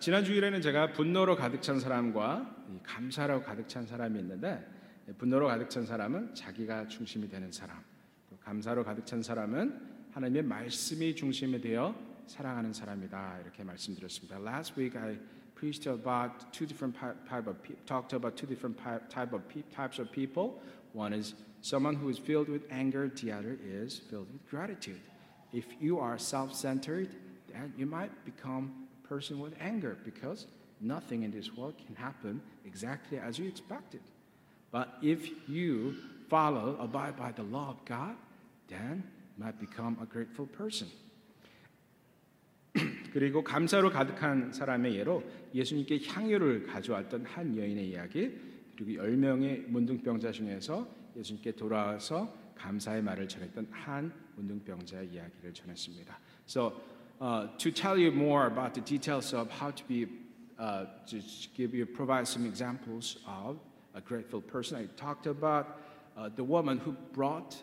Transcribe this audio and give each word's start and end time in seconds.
지난 0.00 0.24
주일에는 0.24 0.62
제가 0.62 0.94
분노로 0.94 1.36
가득 1.36 1.60
찬 1.60 1.78
사람과 1.78 2.64
이 2.70 2.78
감사로 2.82 3.42
가득 3.42 3.68
찬 3.68 3.86
사람이 3.86 4.18
있는데 4.20 4.66
분노로 5.18 5.46
가득 5.48 5.68
찬 5.68 5.84
사람은 5.84 6.34
자기가 6.34 6.88
중심이 6.88 7.28
되는 7.28 7.52
사람, 7.52 7.76
또 8.30 8.36
감사로 8.38 8.82
가득 8.82 9.04
찬 9.04 9.22
사람은 9.22 10.08
하나님의 10.12 10.44
말씀이 10.44 11.14
중심이 11.14 11.60
되어 11.60 11.94
사랑하는 12.26 12.72
사람이다 12.72 13.40
이렇게 13.42 13.62
말씀드렸습니다. 13.62 14.38
Last 14.38 14.80
week 14.80 14.98
I 14.98 15.18
preached 15.54 15.86
about 15.86 16.46
two 16.50 16.66
different 16.66 16.98
type 17.28 17.46
of 17.46 17.60
pe- 17.62 17.76
talked 17.84 18.16
about 18.16 18.36
two 18.36 18.48
different 18.48 18.80
type 19.10 19.34
of 19.34 19.46
pe- 19.48 19.68
types 19.68 20.00
of 20.00 20.10
people. 20.10 20.62
One 20.94 21.12
is 21.12 21.34
someone 21.60 21.94
who 21.94 22.08
is 22.08 22.18
filled 22.18 22.48
with 22.48 22.64
anger. 22.72 23.12
The 23.12 23.32
other 23.32 23.58
is 23.60 24.00
filled 24.08 24.32
with 24.32 24.48
gratitude. 24.48 25.00
If 25.52 25.66
you 25.78 26.00
are 26.00 26.16
self-centered, 26.16 27.10
then 27.52 27.74
you 27.76 27.84
might 27.84 28.12
become 28.24 28.79
person 29.10 29.40
with 29.40 29.54
anger 29.60 29.98
because 30.04 30.46
nothing 30.80 31.24
in 31.24 31.32
this 31.32 31.50
world 31.56 31.74
can 31.84 31.96
happen 31.96 32.40
exactly 32.64 33.18
as 33.18 33.38
you 33.38 33.48
expected. 33.48 34.00
But 34.70 34.88
if 35.02 35.28
you 35.48 35.94
follow, 36.28 36.76
abide 36.78 37.16
by 37.16 37.32
the 37.32 37.42
law 37.42 37.70
of 37.70 37.84
God, 37.84 38.14
then 38.68 39.02
you 39.36 39.44
might 39.44 39.58
become 39.58 39.98
a 40.00 40.06
grateful 40.06 40.46
person. 40.46 40.88
그리고 43.12 43.42
감사로 43.42 43.90
가득한 43.90 44.52
사람의 44.52 44.94
예로 44.94 45.24
예수님께 45.52 46.06
향유를 46.06 46.66
가져왔던 46.68 47.26
한 47.26 47.56
여인의 47.56 47.88
이야기 47.88 48.38
그리고 48.76 49.02
열 49.02 49.16
명의 49.16 49.64
문둥병자 49.66 50.30
중에서 50.30 50.86
예수님께 51.16 51.56
돌아와서 51.56 52.32
감사의 52.54 53.02
말을 53.02 53.26
전했던 53.26 53.66
한 53.72 54.12
문둥병자의 54.36 55.08
이야기를 55.08 55.52
전했습니다. 55.52 56.16
So 56.46 56.80
uh, 57.20 57.48
to 57.58 57.70
tell 57.70 57.98
you 57.98 58.10
more 58.10 58.46
about 58.46 58.74
the 58.74 58.80
details 58.80 59.32
of 59.34 59.50
how 59.50 59.70
to 59.70 59.84
be 59.84 60.06
uh, 60.58 60.84
give 61.56 61.74
you 61.74 61.86
provide 61.86 62.28
some 62.28 62.44
examples 62.44 63.18
of 63.26 63.58
a 63.94 64.00
grateful 64.00 64.40
person, 64.40 64.76
I 64.76 64.86
talked 65.00 65.26
about 65.26 65.78
uh, 66.16 66.28
the 66.34 66.44
woman 66.44 66.78
who 66.78 66.92
brought 67.12 67.56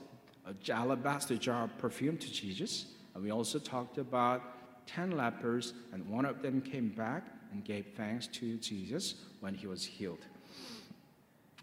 a 0.45 0.71
alabaster 0.71 1.37
jar 1.37 1.65
of 1.65 1.77
perfume 1.77 2.17
to 2.17 2.31
Jesus, 2.31 2.87
and 3.13 3.23
we 3.23 3.31
also 3.31 3.59
talked 3.59 3.97
about 3.97 4.41
ten 4.87 5.11
lepers, 5.11 5.73
and 5.93 6.07
one 6.09 6.25
of 6.25 6.41
them 6.41 6.61
came 6.61 6.89
back 6.89 7.27
and 7.51 7.63
gave 7.63 7.85
thanks 7.95 8.27
to 8.27 8.57
Jesus 8.57 9.15
when 9.41 9.53
he 9.53 9.67
was 9.67 9.83
healed. 9.85 10.25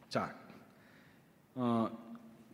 자, 0.08 0.30
어, 1.56 1.90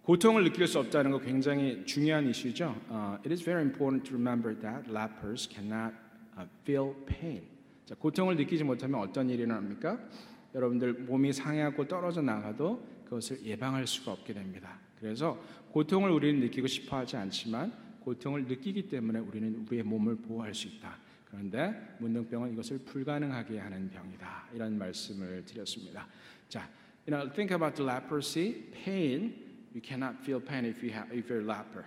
고통을 0.03 0.45
느낄 0.45 0.67
수 0.67 0.79
없다는 0.79 1.11
거 1.11 1.19
굉장히 1.19 1.84
중요한 1.84 2.27
이슈죠. 2.29 2.75
어, 2.89 3.19
it 3.20 3.31
is 3.31 3.45
very 3.45 3.62
important 3.62 4.09
to 4.09 4.17
remember 4.17 4.59
that 4.61 4.91
lepers 4.91 5.48
cannot 5.48 5.95
uh, 6.39 6.48
feel 6.62 6.95
pain. 7.06 7.43
자, 7.84 7.95
고통을 7.97 8.37
느끼지 8.37 8.65
못하면 8.65 9.01
어떤 9.01 9.28
일이 9.28 9.43
일어납니까? 9.43 9.98
여러분들 10.55 10.95
몸이 10.95 11.33
상해하고 11.33 11.87
떨어져 11.87 12.23
나가도 12.23 12.83
그것을 13.05 13.45
예방할 13.45 13.87
수가 13.87 14.12
없게 14.12 14.33
됩니다. 14.33 14.78
그래서 14.98 15.39
고통을 15.71 16.11
우리는 16.11 16.41
느끼고 16.41 16.67
싶어 16.67 16.98
하지 16.98 17.17
않지만 17.17 17.73
고통을 18.01 18.47
느끼기 18.47 18.89
때문에 18.89 19.19
우리는 19.19 19.67
우리의 19.67 19.83
몸을 19.83 20.17
보호할 20.17 20.55
수 20.55 20.69
있다. 20.69 20.97
그런데 21.27 21.97
문둥병은 21.98 22.53
이것을 22.55 22.78
불가능하게 22.78 23.59
하는 23.59 23.89
병이다. 23.91 24.48
이런 24.55 24.78
말씀을 24.78 25.45
드렸습니다. 25.45 26.06
자, 26.48 26.69
you 27.06 27.11
know, 27.11 27.33
think 27.33 27.55
about 27.55 27.77
the 27.77 27.89
leprosy. 27.89 28.65
Pain, 28.73 29.50
you 29.73 29.81
cannot 29.81 30.25
feel 30.25 30.41
pain 30.41 30.65
if 30.65 30.83
you 30.83 30.91
have 30.91 31.13
if 31.13 31.29
you're 31.29 31.43
leper. 31.43 31.85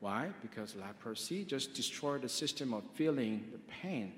Why? 0.00 0.30
Because 0.42 0.76
leprosy 0.76 1.44
just 1.44 1.74
destroyed 1.74 2.22
the 2.22 2.28
system 2.28 2.72
of 2.72 2.84
feeling 2.94 3.44
the 3.52 3.58
pain. 3.82 4.12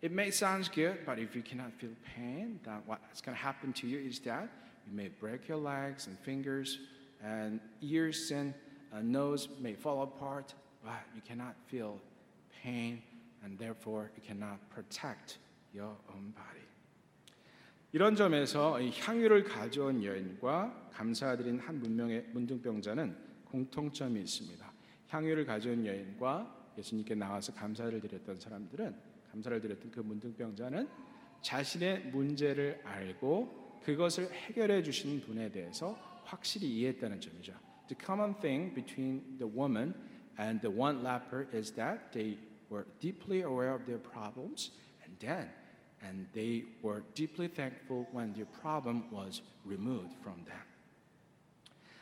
It 0.00 0.10
may 0.10 0.32
sound 0.32 0.68
good, 0.74 0.98
but 1.06 1.20
if 1.20 1.36
you 1.36 1.42
cannot 1.42 1.72
feel 1.74 1.90
pain, 2.16 2.58
then 2.64 2.82
what's 2.86 3.20
going 3.20 3.36
to 3.36 3.42
happen 3.42 3.72
to 3.74 3.86
you 3.86 3.98
is 3.98 4.18
that 4.20 4.48
you 4.84 4.96
may 4.96 5.08
break 5.08 5.46
your 5.46 5.58
legs 5.58 6.08
and 6.08 6.18
fingers, 6.18 6.80
and 7.22 7.60
ears 7.80 8.32
and 8.32 8.52
uh, 8.92 9.00
nose 9.00 9.48
may 9.60 9.74
fall 9.74 10.02
apart, 10.02 10.54
but 10.84 11.02
you 11.14 11.22
cannot 11.26 11.54
feel 11.66 12.00
pain, 12.64 13.00
and 13.44 13.56
therefore 13.58 14.10
you 14.16 14.22
cannot 14.26 14.58
protect 14.70 15.38
your 15.72 15.94
own 16.12 16.34
body. 16.36 16.61
이런 17.94 18.16
점에서 18.16 18.80
이 18.80 18.90
향유를 18.90 19.44
가져온 19.44 20.02
여인과 20.02 20.88
감사드린 20.92 21.58
한 21.58 21.78
문명의 21.78 22.24
문둥병자는 22.32 23.14
공통점이 23.44 24.18
있습니다. 24.18 24.72
향유를 25.08 25.44
가져온 25.44 25.84
여인과 25.84 26.72
예수님께 26.78 27.14
나와서 27.14 27.52
감사를 27.52 28.00
드렸던 28.00 28.40
사람들은 28.40 28.96
감사를 29.30 29.60
드렸던 29.60 29.90
그 29.90 30.00
문둥병자는 30.00 30.88
자신의 31.42 32.06
문제를 32.06 32.80
알고 32.82 33.80
그것을 33.84 34.32
해결해 34.32 34.82
주신 34.82 35.20
분에 35.20 35.52
대해서 35.52 35.92
확실히 36.24 36.68
이해했다는 36.78 37.20
점이죠. 37.20 37.52
The 37.88 37.98
common 38.02 38.40
thing 38.40 38.74
between 38.74 39.36
the 39.36 39.54
woman 39.54 39.92
and 40.40 40.62
the 40.62 40.74
one 40.74 41.00
leper 41.04 41.46
is 41.54 41.74
that 41.74 42.10
they 42.12 42.38
were 42.70 42.86
deeply 43.00 43.42
aware 43.42 43.74
of 43.74 43.84
their 43.84 44.00
problems 44.00 44.72
and 45.04 45.18
then 45.18 45.61
and 46.04 46.26
they 46.32 46.64
were 46.82 47.02
deeply 47.14 47.48
thankful 47.48 48.06
when 48.12 48.32
their 48.34 48.46
problem 48.60 49.04
was 49.12 49.42
removed 49.64 50.14
from 50.20 50.44
them. 50.44 50.60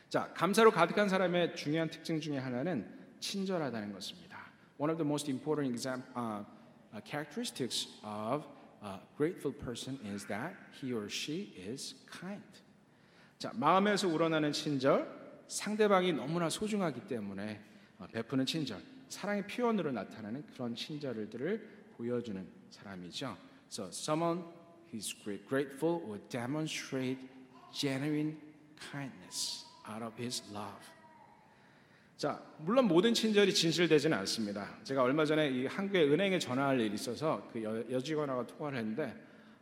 자, 0.09 0.33
감사로 0.33 0.71
가득한 0.71 1.07
사람의 1.07 1.55
중요한 1.55 1.89
특징 1.89 2.19
중에 2.19 2.37
하나는 2.37 2.85
친절하다는 3.19 3.93
것입니다. 3.93 4.51
One 4.77 4.91
of 4.91 4.97
the 4.97 5.07
most 5.07 5.29
important 5.29 5.73
exam, 5.73 6.03
uh, 6.15 6.43
uh, 6.93 7.01
characteristics 7.05 7.87
of 8.03 8.45
a 8.83 8.99
grateful 9.15 9.53
person 9.53 9.99
is 10.13 10.25
that 10.27 10.55
he 10.81 10.91
or 10.91 11.05
she 11.05 11.53
is 11.55 11.95
kind. 12.11 12.43
자, 13.37 13.51
마음에서 13.55 14.07
우러나는 14.07 14.51
친절, 14.51 15.45
상대방이 15.47 16.13
너무나 16.13 16.49
소중하기 16.49 17.07
때문에 17.07 17.61
어, 17.99 18.07
베푸는 18.11 18.45
친절, 18.45 18.81
사랑의 19.07 19.47
표현으로 19.47 19.91
나타나는 19.91 20.45
그런 20.47 20.75
친절들을 20.75 21.91
보여주는 21.95 22.45
사람이죠. 22.69 23.37
So 23.71 23.87
someone 23.89 24.43
who's 24.91 25.15
grateful 25.47 26.01
will 26.05 26.19
demonstrate 26.29 27.17
genuine 27.71 28.35
kindness 28.91 29.63
out 29.87 30.03
of 30.03 30.11
his 30.21 30.43
love. 30.51 30.75
자, 32.17 32.43
물론 32.57 32.89
모든 32.89 33.13
친절이 33.13 33.53
진실되지는 33.53 34.17
않습니다. 34.19 34.77
제가 34.83 35.03
얼마 35.03 35.23
전에 35.23 35.49
이 35.49 35.65
한국의 35.67 36.11
은행에 36.11 36.37
전화할 36.37 36.81
일이 36.81 36.95
있어서 36.95 37.47
그 37.53 37.63
여, 37.63 37.89
여직원하고 37.89 38.45
통화를 38.45 38.79
했는데 38.79 39.15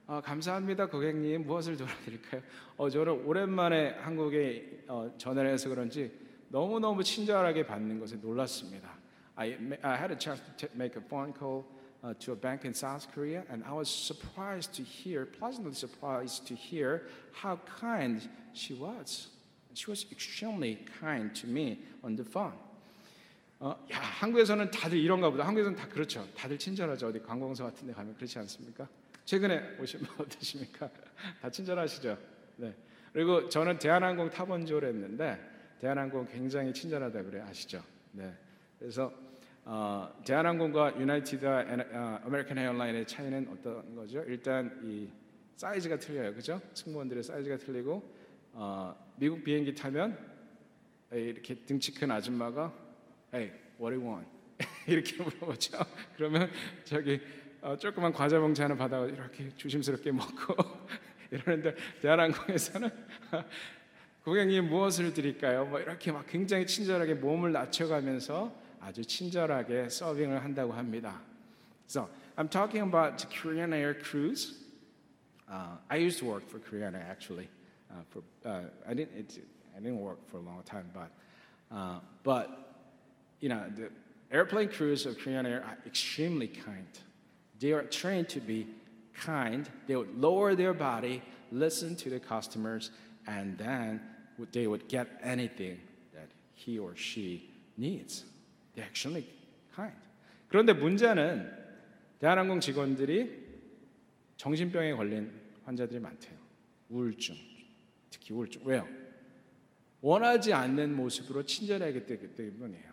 아, 0.08 0.20
감사합니다, 0.20 0.88
고객님. 0.88 1.46
무엇을 1.46 1.78
도와드릴까요? 1.78 2.42
어, 2.78 2.90
저는 2.90 3.26
오랜만에 3.28 3.92
한국에 4.00 4.86
어, 4.88 5.14
전화를 5.20 5.52
해서 5.52 5.70
그런지 5.70 6.12
너무너무 6.48 7.04
친절하게 7.04 7.68
받는 7.68 8.00
것에 8.00 8.16
놀랐습니다. 8.16 8.90
I, 9.36 9.56
I 9.84 9.98
had 10.00 10.12
a 10.12 10.18
chance 10.20 10.44
to 10.58 10.68
make 10.74 11.00
a 11.00 11.06
phone 11.06 11.32
call 11.38 11.64
uh, 12.04 12.14
to 12.20 12.32
a 12.32 12.36
bank 12.36 12.66
in 12.66 12.74
South 12.74 13.08
Korea, 13.14 13.44
and 13.50 13.64
I 13.64 13.74
was 13.74 13.90
surprised 13.90 14.74
to 14.76 14.84
hear, 14.84 15.26
pleasantly 15.26 15.74
surprised 15.74 16.48
to 16.48 16.56
hear 16.56 17.04
how 17.34 17.60
kind 17.80 18.28
she 18.54 18.74
was. 18.74 19.28
She 19.74 19.90
was 19.90 20.06
extremely 20.12 20.80
kind 21.00 21.34
to 21.36 21.48
me 21.48 21.80
on 22.04 22.16
the 22.16 22.26
phone. 22.26 22.54
어, 23.60 23.76
야, 23.92 24.00
한국에서는 24.00 24.72
다들 24.72 24.98
이런가 24.98 25.30
보다. 25.30 25.46
한국에서는 25.46 25.78
다 25.78 25.88
그렇죠. 25.90 26.26
다들 26.34 26.58
친절하죠. 26.58 27.08
어디 27.08 27.20
관공서 27.20 27.66
같은 27.66 27.88
데 27.88 27.94
가면 27.94 28.16
그렇지 28.16 28.40
않습니까? 28.40 28.88
최근에 29.26 29.76
분 29.76 29.86
어떠십니까? 30.18 30.90
다 31.42 31.50
친절하시죠? 31.50 32.18
네. 32.56 32.74
그리고 33.12 33.50
저는 33.50 33.78
대한항공 33.78 34.30
타본 34.30 34.66
지 34.66 34.74
오래됐는데 34.74 35.78
대한항공 35.82 36.28
굉장히 36.28 36.74
친절하다 36.74 37.24
그래 37.24 37.42
아시죠? 37.42 37.84
네. 38.14 38.34
그래서 38.80 39.14
어, 39.72 40.12
대한항공과 40.26 41.00
유나이티드 41.00 41.46
어, 41.46 42.20
아메리칸 42.26 42.58
에어라인의 42.58 43.06
차이는 43.06 43.50
어떤 43.54 43.96
거죠? 43.96 44.24
일단 44.26 44.80
이 44.84 45.08
사이즈가 45.58 45.96
틀려요, 46.00 46.34
그죠? 46.34 46.60
승무원들의 46.74 47.22
사이즈가 47.22 47.56
틀리고 47.56 48.02
어, 48.54 48.96
미국 49.18 49.44
비행기 49.44 49.76
타면 49.76 50.18
이렇게 51.12 51.54
등치 51.54 51.94
큰 51.94 52.10
아줌마가 52.10 52.74
Hey, 53.32 53.52
what 53.80 53.96
do 53.96 54.02
you 54.02 54.12
want? 54.12 54.28
이렇게 54.88 55.22
물어보죠. 55.22 55.78
그러면 56.18 56.50
저기 56.84 57.22
어, 57.62 57.78
조그만 57.78 58.12
과자 58.12 58.40
봉지 58.40 58.64
하나 58.64 58.74
받아 58.74 59.06
이렇게 59.06 59.50
조심스럽게 59.50 60.12
먹고 60.12 60.56
이러는데 61.30 61.76
대한항공에서는 62.02 62.90
고객님 64.24 64.68
무엇을 64.68 65.14
드릴까요? 65.14 65.66
뭐 65.66 65.80
이렇게 65.80 66.12
막 66.12 66.26
굉장히 66.26 66.66
친절하게 66.66 67.14
몸을 67.14 67.52
낮춰가면서 67.52 68.68
아주 68.81 69.05
친절하게 69.05 69.89
서빙을 69.89 70.43
한다고 70.43 70.73
합니다. 70.73 71.21
So 71.87 72.09
I'm 72.37 72.49
talking 72.49 72.83
about 72.83 73.25
Korean 73.31 73.73
Air 73.73 73.95
cruise. 73.95 74.55
Uh, 75.49 75.77
I 75.91 75.97
used 75.97 76.19
to 76.21 76.27
work 76.27 76.49
for 76.49 76.59
Korean 76.59 76.95
Air 76.95 77.07
actually. 77.11 77.49
Uh, 77.91 78.03
for 78.11 78.23
uh, 78.49 78.63
I 78.89 78.95
didn't 78.95 79.17
it, 79.17 79.39
I 79.77 79.81
didn't 79.81 80.01
work 80.01 80.19
for 80.31 80.39
a 80.39 80.41
long 80.41 80.63
time, 80.65 80.91
but 80.93 81.11
uh, 81.71 82.01
but 82.23 82.49
you 83.41 83.49
know 83.49 83.63
the 83.77 83.91
airplane 84.31 84.69
crews 84.69 85.07
of 85.07 85.19
Korean 85.19 85.47
Air 85.47 85.63
are 85.67 85.79
extremely 85.87 86.49
kind. 86.49 86.89
They 87.61 87.73
are 87.73 87.85
trained 87.85 88.29
to 88.31 88.41
be 88.41 88.67
kind, 89.15 89.69
they 89.87 89.97
would 89.97 90.19
lower 90.19 90.55
their 90.55 90.75
body, 90.75 91.23
listen 91.53 91.95
to 91.97 92.11
the 92.11 92.19
customers, 92.19 92.91
and 93.27 93.57
then 93.57 94.01
would- 94.39 94.53
they 94.53 94.67
would 94.67 94.89
get 94.89 95.07
anything 95.23 95.81
that 96.13 96.29
he 96.55 96.79
or 96.79 96.97
she 96.97 97.49
needs. 97.77 98.25
They're 98.80 98.86
actually 98.86 99.28
kind. 99.76 99.96
그런데 100.48 100.74
문제는 100.74 101.52
대한항공 102.20 102.60
직원들이 102.60 103.48
정신병에 104.38 104.94
걸린 104.94 105.32
환자들이 105.66 106.00
많대요. 106.00 106.38
우울증, 106.90 107.36
특히 108.10 108.34
우울증. 108.34 108.62
왜요? 108.66 108.88
원하지 110.02 110.54
않는 110.54 110.96
모습으로 110.96 111.44
친절하기 111.44 112.06
때문이에요. 112.06 112.90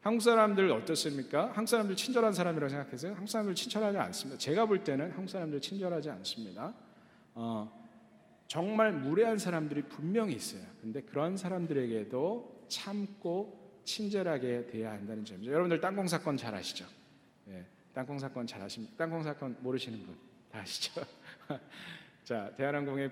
한국 0.00 0.20
사람들 0.20 0.70
어떻습니까? 0.70 1.46
한국 1.52 1.68
사람들 1.68 1.96
친절한 1.96 2.32
사람이라고 2.32 2.68
생각하세요? 2.68 3.12
한국 3.12 3.28
사람들 3.30 3.54
친절하지 3.54 3.96
않습니다. 3.96 4.38
제가 4.38 4.66
볼 4.66 4.84
때는 4.84 5.12
한국 5.12 5.30
사람들 5.30 5.60
친절하지 5.60 6.10
않습니다. 6.10 6.74
어, 7.34 7.84
정말 8.46 8.92
무례한 8.92 9.38
사람들이 9.38 9.82
분명히 9.82 10.34
있어요. 10.34 10.62
근데 10.82 11.00
그런 11.00 11.36
사람들에게도 11.36 12.66
참고 12.68 13.63
친절하게 13.84 14.66
대해야 14.66 14.92
한다는 14.92 15.24
점이죠. 15.24 15.50
여러분들 15.50 15.80
땅콩 15.80 16.06
사건 16.08 16.36
잘 16.36 16.54
아시죠? 16.54 16.86
예, 17.48 17.64
땅콩 17.92 18.18
사건 18.18 18.46
잘 18.46 18.62
아십니까? 18.62 18.96
땅콩 18.96 19.22
사건 19.22 19.56
모르시는 19.60 19.98
분 20.04 20.34
다 20.54 20.60
아시죠? 20.60 21.04
자, 22.22 22.52
대한항공의 22.56 23.10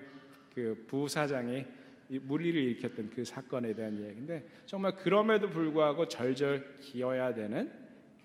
그 0.55 0.85
부사장이 0.87 1.65
이 2.09 2.19
물리를 2.19 2.61
일으켰던 2.61 3.09
그 3.09 3.25
사건에 3.25 3.73
대한 3.73 3.99
이야기인데 3.99 4.47
정말 4.65 4.95
그럼에도 4.95 5.49
불구하고 5.49 6.07
절절 6.07 6.79
기어야 6.79 7.33
되는 7.33 7.69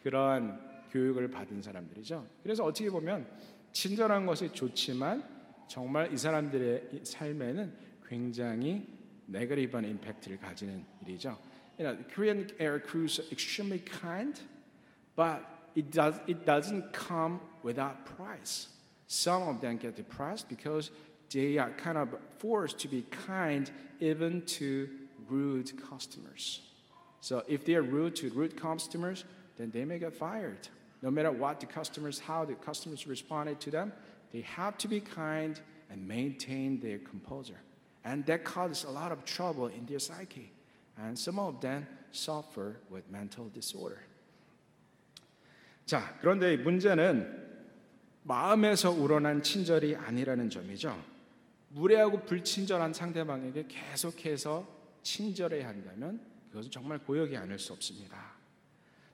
그러한 0.05 0.87
교육을 0.91 1.31
받은 1.31 1.62
사람들이죠. 1.62 2.27
그래서 2.43 2.65
어떻게 2.65 2.89
보면 2.91 3.27
친절한 3.73 4.25
것이 4.25 4.53
좋지만 4.53 5.25
정말 5.69 6.12
이 6.12 6.17
사람들의 6.17 6.89
이 6.93 7.05
삶에는 7.05 7.73
굉장히 8.06 8.87
네거티브한 9.27 9.85
임팩트를 9.85 10.39
가지는 10.39 10.85
일이죠. 11.05 11.37
You 11.79 11.85
know, 11.85 11.95
the 11.95 12.05
Korean 12.05 12.51
air 12.59 12.81
crews 12.81 13.21
are 13.21 13.31
extremely 13.31 13.79
kind, 13.79 14.39
but 15.15 15.45
it 15.75 15.91
does 15.93 16.17
it 16.27 16.45
doesn't 16.45 16.93
come 16.93 17.41
without 17.63 18.05
price. 18.05 18.69
Some 19.07 19.43
of 19.43 19.61
them 19.61 19.77
get 19.77 19.97
depressed 19.97 20.49
because 20.49 20.91
they 21.31 21.57
are 21.59 21.71
kind 21.71 21.97
of 21.97 22.15
forced 22.39 22.79
to 22.81 22.89
be 22.89 23.03
kind 23.27 23.71
even 24.01 24.43
to 24.43 24.89
rude 25.29 25.73
customers. 25.89 26.61
So 27.21 27.43
if 27.49 27.65
they 27.65 27.75
are 27.75 27.83
rude 27.83 28.17
to 28.17 28.31
rude 28.31 28.57
customers, 28.57 29.25
then 29.57 29.71
they 29.71 29.85
may 29.85 29.99
get 29.99 30.15
fired. 30.15 30.69
No 31.03 31.11
matter 31.11 31.31
what 31.31 31.61
the 31.61 31.67
customers, 31.67 32.19
how 32.19 32.45
the 32.45 32.55
customers 32.55 33.07
responded 33.07 33.61
to 33.61 33.71
them, 33.71 33.93
they 34.33 34.41
have 34.43 34.77
to 34.79 34.89
be 34.89 35.01
kind 35.01 35.61
and 35.91 36.07
maintain 36.07 36.81
their 36.81 36.99
composure. 36.99 37.61
And 38.05 38.27
that 38.27 38.45
causes 38.45 38.85
a 38.85 38.91
lot 38.91 39.13
of 39.13 39.25
trouble 39.25 39.67
in 39.69 39.87
their 39.87 39.99
psyche. 39.99 40.53
And 40.99 41.19
some 41.19 41.39
of 41.39 41.61
them 41.61 41.87
suffer 42.12 42.77
with 42.91 43.09
mental 43.09 43.50
disorder. 43.53 44.00
자, 45.87 46.17
그런데 46.21 46.56
문제는 46.56 47.47
마음에서 48.25 48.91
우러난 48.91 49.43
친절이 49.43 49.97
아니라는 49.97 50.50
점이죠. 50.50 51.03
무례하고 51.71 52.25
불친절한 52.25 52.93
상대방에게 52.93 53.67
계속해서 53.69 54.67
친절해야 55.03 55.69
한다면 55.69 56.21
그것은 56.49 56.71
정말 56.71 56.99
고역이 56.99 57.37
아닐 57.37 57.59
수 57.59 57.73
없습니다. 57.73 58.33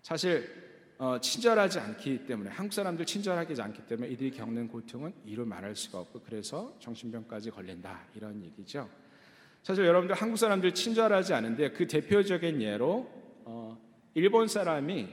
사실 0.03 0.65
어, 0.99 1.21
친절하지 1.21 1.81
않기 1.81 2.27
때문에 2.27 2.51
한국 2.51 2.73
사람들 2.73 3.05
친절하지 3.05 3.61
않기 3.61 3.87
때문에 3.87 4.09
이들이 4.11 4.31
겪는 4.31 4.69
고통은 4.69 5.13
이루 5.27 5.45
말할 5.45 5.75
수가 5.75 5.99
없고 5.99 6.21
그래서 6.21 6.77
정신병까지 6.81 7.51
걸린다 7.51 8.07
이런 8.15 8.43
얘기죠. 8.43 8.89
사실 9.65 9.87
여러분들 9.87 10.15
한국 10.15 10.37
사람들 10.37 10.75
친절하지 10.75 11.33
않은데 11.33 11.71
그 11.71 11.87
대표적인 11.87 12.61
예로 12.61 13.11
어, 13.47 13.79
일본 14.13 14.47
사람이 14.47 15.09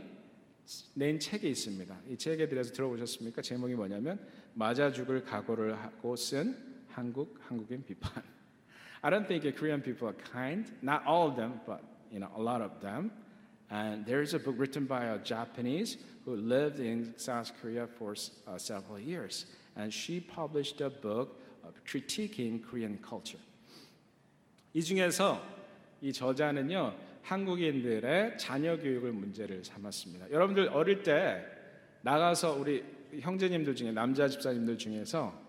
낸 0.94 1.20
책이 1.22 1.50
있습니다. 1.50 1.98
이 2.10 2.18
책에 2.18 2.50
대해서 2.50 2.74
들어보셨습니까? 2.74 3.42
제목이 3.42 3.76
뭐냐면 3.76 4.20
맞아 4.54 4.92
죽을 4.92 5.24
각오를 5.24 5.82
하고 5.82 6.18
쓴 6.18 6.58
한국 6.90 7.40
한국인 7.48 7.82
비판. 7.86 8.22
I 9.02 9.10
don't 9.10 9.26
think 9.26 9.50
Korean 9.56 9.82
people 9.82 10.10
are 10.10 10.18
kind. 10.34 10.70
Not 10.84 11.04
all 11.08 11.30
of 11.30 11.38
them, 11.38 11.62
but 11.66 11.80
you 12.12 12.20
know 12.20 12.30
a 12.36 12.44
lot 12.44 12.62
of 12.62 12.82
them. 12.82 13.10
And 13.70 14.06
there's 14.06 14.36
a 14.36 14.40
book 14.40 14.60
written 14.60 14.86
by 14.86 15.16
a 15.16 15.18
Japanese 15.24 15.98
who 16.26 16.36
lived 16.36 16.82
in 16.82 17.14
South 17.16 17.54
Korea 17.62 17.88
for 17.88 18.16
uh, 18.46 18.58
several 18.58 19.00
years, 19.00 19.46
and 19.78 19.94
she 19.94 20.20
published 20.20 20.82
a 20.82 20.90
book 20.90 21.40
critiquing 21.88 22.62
Korean 22.62 23.00
culture. 23.02 23.40
이 24.74 24.82
중에서 24.82 25.42
이 26.02 26.12
저자는요 26.14 26.96
한국인들의 27.24 28.38
자녀 28.38 28.78
교육을 28.78 29.12
문제를 29.12 29.64
삼았습니다. 29.64 30.32
여러분들 30.32 30.70
어릴 30.70 31.04
때 31.04 31.46
나가서 32.02 32.54
우리 32.54 32.84
형제님들 33.20 33.76
중에 33.76 33.92
남자 33.92 34.28
집사님들 34.28 34.78
중에서 34.78 35.40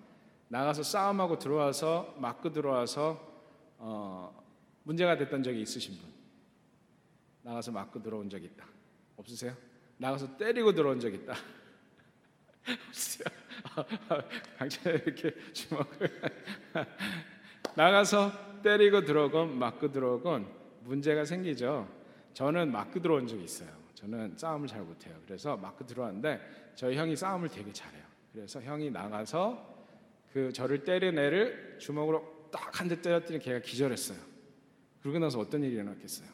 나가서 0.49 0.83
싸움하고 0.83 1.39
들어와서 1.39 2.15
맞고 2.19 2.53
들어와서 2.53 3.33
어, 3.79 4.45
문제가 4.83 5.17
됐던 5.17 5.43
적이 5.43 5.63
있으신 5.63 5.97
분? 5.99 6.13
나가서 7.43 7.73
맞고 7.73 8.03
들어온 8.03 8.29
적 8.29 8.43
있다. 8.43 8.67
없으세요? 9.17 9.57
나가서 9.97 10.37
때리고 10.37 10.73
들어온 10.73 11.01
적 11.01 11.13
있다. 11.13 11.35
없으세요? 12.89 13.27
강찬 14.59 14.95
이렇게 14.95 15.35
주먹을 15.53 16.21
나가서 17.77 18.61
때리고 18.63 19.05
들어오건 19.05 19.59
맞고 19.59 19.93
들어오건 19.93 20.47
문제가 20.85 21.25
생기죠. 21.25 21.89
저는 22.35 22.71
맞고 22.71 23.01
들어온 23.01 23.27
적이 23.27 23.45
있어요. 23.45 23.69
저는 23.95 24.35
싸움을 24.37 24.69
잘 24.69 24.83
못해요. 24.83 25.17
그래서 25.25 25.57
맞고 25.57 25.87
들어왔는데 25.87 26.73
저희 26.75 26.97
형이 26.97 27.17
싸움을 27.17 27.49
되게 27.49 27.73
잘해요. 27.73 28.03
그래서 28.33 28.61
형이 28.61 28.91
나가서 28.91 29.71
그 30.33 30.53
저를 30.53 30.85
때린 30.85 31.19
애를 31.19 31.77
주먹으로 31.79 32.49
딱 32.51 32.81
한 32.81 32.89
대 32.89 33.01
때렸더니 33.01 33.39
걔가 33.39 33.61
기절했어요. 33.61 34.19
그러고 35.01 35.19
나서 35.19 35.39
어떤 35.39 35.63
일이 35.63 35.75
일어났겠어요? 35.75 36.29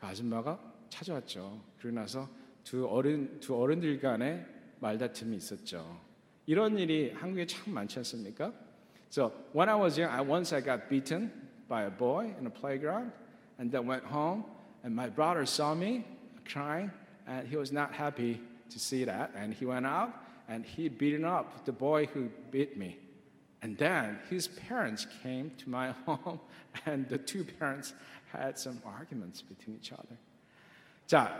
그 0.00 0.06
아줌마가 0.06 0.58
찾아왔죠. 0.88 1.62
그러고 1.78 1.94
나서 2.00 2.28
두 2.64 2.86
어른 2.86 3.38
두 3.40 3.56
어른들 3.60 4.00
간에 4.00 4.46
말다툼이 4.80 5.36
있었죠. 5.36 6.00
이런 6.46 6.78
일이 6.78 7.12
한국에 7.12 7.46
참 7.46 7.72
많지 7.74 7.98
않습니까? 8.00 8.52
So 9.15 9.33
when 9.53 9.69
I 9.69 9.75
was 9.75 9.97
young, 9.97 10.09
I 10.09 10.21
once 10.21 10.53
I 10.53 10.61
got 10.61 10.89
beaten 10.89 11.31
by 11.67 11.83
a 11.83 11.89
boy 11.89 12.33
in 12.39 12.47
a 12.47 12.49
playground, 12.49 13.11
and 13.59 13.71
then 13.71 13.85
went 13.85 14.03
home, 14.03 14.43
and 14.83 14.95
my 14.95 15.09
brother 15.09 15.45
saw 15.45 15.75
me 15.75 16.05
crying, 16.45 16.91
and 17.27 17.47
he 17.47 17.57
was 17.57 17.71
not 17.71 17.93
happy 17.93 18.41
to 18.69 18.79
see 18.79 19.03
that, 19.05 19.31
and 19.35 19.53
he 19.53 19.65
went 19.65 19.85
out 19.85 20.13
and 20.47 20.65
he 20.65 20.89
beaten 20.89 21.23
up 21.23 21.65
the 21.65 21.71
boy 21.71 22.05
who 22.07 22.29
beat 22.51 22.77
me. 22.77 22.97
And 23.61 23.77
then 23.77 24.19
his 24.29 24.47
parents 24.47 25.07
came 25.21 25.51
to 25.59 25.69
my 25.69 25.91
home, 26.05 26.39
and 26.85 27.07
the 27.07 27.17
two 27.17 27.43
parents 27.43 27.93
had 28.31 28.57
some 28.57 28.81
arguments 28.85 29.41
between 29.41 29.77
each 29.77 29.93
other. 29.93 30.17
자, 31.07 31.31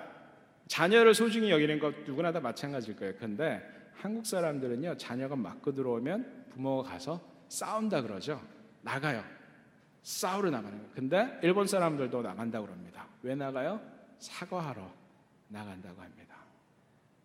자녀를 0.68 1.14
소중히 1.14 1.50
여기는 1.50 1.80
것 1.80 2.06
누구나 2.06 2.32
다 2.32 2.40
마찬가지일 2.40 2.96
거예요. 2.96 3.16
근데 3.18 3.62
한국 3.96 4.26
사람들은요, 4.26 4.98
자녀가 4.98 5.36
맞고 5.36 5.74
들어오면 5.74 6.46
부모가 6.52 6.92
가서 6.92 7.20
싸운다 7.49 8.03
그러죠. 8.03 8.41
나가요. 8.83 9.25
싸우러 10.03 10.51
나가는 10.51 10.79
거예요. 10.79 10.93
근데 10.95 11.39
일본 11.43 11.67
사람들도 11.67 12.23
나간다고 12.23 12.67
그럽니다. 12.67 13.09
왜 13.23 13.35
나가요? 13.35 13.81
사과하러 14.19 14.89
나간다고 15.49 16.01
합니다. 16.01 16.37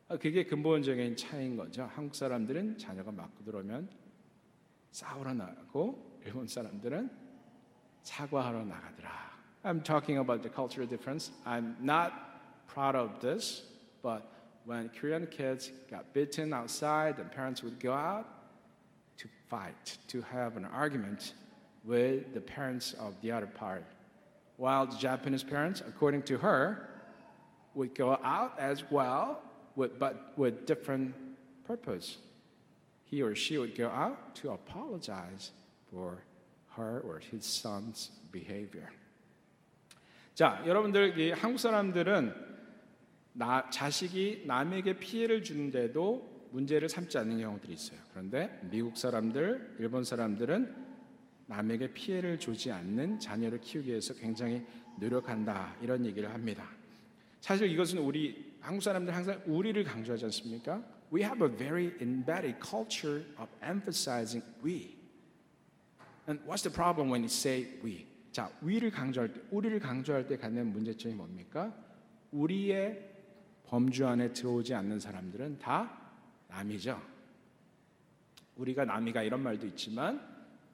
아, 0.07 0.17
그게 0.17 0.43
근본적인 0.43 1.15
차이인 1.15 1.55
거죠. 1.55 1.89
한국 1.95 2.15
사람들은 2.15 2.77
자녀가 2.77 3.11
맞고 3.11 3.43
들어오면 3.43 3.89
싸우러 4.91 5.33
나가고 5.33 6.19
일본 6.25 6.47
사람들은 6.47 7.09
사과하러 8.01 8.65
나가더라. 8.65 9.31
I'm 9.63 9.83
talking 9.83 10.19
about 10.19 10.41
the 10.41 10.53
cultural 10.53 10.89
difference. 10.89 11.31
I'm 11.45 11.75
not 11.79 12.11
proud 12.67 12.95
of 12.95 13.19
this, 13.19 13.63
but 14.01 14.23
when 14.65 14.89
Korean 14.89 15.27
kids 15.27 15.71
got 15.89 16.11
beaten 16.13 16.51
outside, 16.51 17.15
the 17.15 17.23
parents 17.23 17.63
would 17.63 17.79
go 17.79 17.93
out 17.93 18.25
to 19.20 19.28
fight, 19.48 19.98
to 20.08 20.22
have 20.22 20.56
an 20.56 20.64
argument 20.64 21.34
with 21.84 22.34
the 22.34 22.40
parents 22.40 22.94
of 22.94 23.14
the 23.22 23.30
other 23.30 23.46
part. 23.46 23.84
While 24.56 24.86
the 24.86 24.96
Japanese 24.96 25.44
parents, 25.44 25.82
according 25.86 26.22
to 26.24 26.38
her, 26.38 26.88
would 27.74 27.94
go 27.94 28.18
out 28.24 28.58
as 28.58 28.84
well, 28.90 29.42
with, 29.76 29.98
but 29.98 30.32
with 30.36 30.66
different 30.66 31.14
purpose. 31.66 32.16
He 33.04 33.22
or 33.22 33.34
she 33.34 33.58
would 33.58 33.76
go 33.76 33.88
out 33.88 34.34
to 34.36 34.50
apologize 34.50 35.50
for 35.90 36.22
her 36.70 37.00
or 37.06 37.20
his 37.20 37.44
son's 37.44 38.10
behavior. 38.32 38.90
자, 40.34 40.62
여러분들 40.66 41.18
이 41.18 41.32
한국 41.32 41.58
사람들은 41.58 42.34
나, 43.32 43.68
자식이 43.70 44.44
남에게 44.46 44.98
피해를 44.98 45.42
주는데도 45.42 46.29
문제를 46.51 46.89
삼지 46.89 47.17
않는 47.17 47.39
경우들이 47.39 47.73
있어요. 47.73 47.99
그런데 48.11 48.59
미국 48.69 48.97
사람들, 48.97 49.77
일본 49.79 50.03
사람들은 50.03 50.91
남에게 51.47 51.93
피해를 51.93 52.39
주지 52.39 52.71
않는 52.71 53.19
자녀를 53.19 53.59
키우기 53.59 53.89
위해서 53.89 54.13
굉장히 54.13 54.65
노력한다 54.99 55.75
이런 55.81 56.05
얘기를 56.05 56.31
합니다. 56.33 56.69
사실 57.39 57.69
이것은 57.69 57.99
우리 57.99 58.53
한국 58.59 58.81
사람들 58.81 59.13
항상 59.13 59.41
우리를 59.45 59.83
강조하지 59.83 60.25
않습니까? 60.25 60.83
We 61.11 61.23
have 61.23 61.45
a 61.45 61.51
very 61.53 61.93
embedded 61.99 62.57
culture 62.61 63.25
of 63.37 63.49
emphasizing 63.63 64.45
we. 64.63 64.95
And 66.27 66.41
what's 66.45 66.63
the 66.63 66.73
problem 66.73 67.09
when 67.09 67.23
you 67.23 67.25
say 67.25 67.79
we? 67.83 68.05
자, 68.31 68.49
we를 68.63 68.91
강조할 68.91 69.33
때, 69.33 69.41
우리를 69.51 69.77
강조할 69.79 70.27
때 70.27 70.37
갖는 70.37 70.71
문제점이 70.71 71.15
뭡니까? 71.15 71.75
우리의 72.31 73.09
범주 73.65 74.07
안에 74.07 74.31
들어오지 74.31 74.73
않는 74.73 74.99
사람들은 74.99 75.59
다 75.59 76.00
남이죠. 76.50 77.00
우리가 78.56 78.84
남이가 78.84 79.22
이런 79.22 79.42
말도 79.42 79.66
있지만 79.68 80.20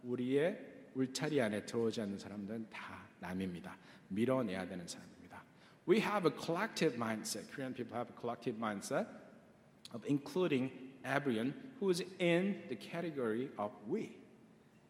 우리의 0.04 0.58
울타리 0.94 1.40
안에 1.40 1.64
들어오지 1.64 2.00
않는 2.02 2.18
사람들은 2.18 2.68
다 2.70 3.06
남입니다. 3.20 3.76
밀어내야 4.08 4.66
되는 4.66 4.86
사람입니다. 4.86 5.42
We 5.88 5.98
have 6.00 6.30
a 6.30 6.36
collective 6.38 6.96
mindset. 6.96 7.50
Korean 7.50 7.74
people 7.74 7.96
have 7.96 8.12
a 8.12 8.20
collective 8.20 8.58
mindset 8.58 9.06
of 9.94 10.04
including 10.06 10.70
everyone 11.04 11.54
who 11.80 11.90
is 11.90 12.04
in 12.20 12.62
the 12.68 12.76
category 12.76 13.50
of 13.58 13.72
we. 13.88 14.10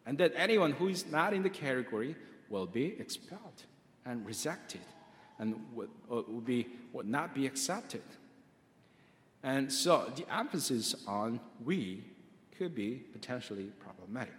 And 0.05 0.17
that 0.17 0.33
anyone 0.35 0.73
who 0.73 0.89
is 0.89 1.05
not 1.09 1.33
in 1.33 1.43
the 1.43 1.49
category 1.49 2.15
will 2.49 2.67
be 2.67 2.95
expelled 2.99 3.63
and 4.05 4.25
rejected 4.25 4.85
and 5.39 5.55
would, 5.73 5.89
uh, 6.11 6.21
would, 6.27 6.45
be, 6.45 6.67
would 6.91 7.07
not 7.07 7.33
be 7.33 7.47
accepted. 7.47 8.03
And 9.42 9.72
so 9.72 10.10
the 10.14 10.26
emphasis 10.32 10.96
on 11.06 11.40
we 11.64 12.04
could 12.56 12.74
be 12.74 13.04
potentially 13.12 13.70
problematic. 13.78 14.34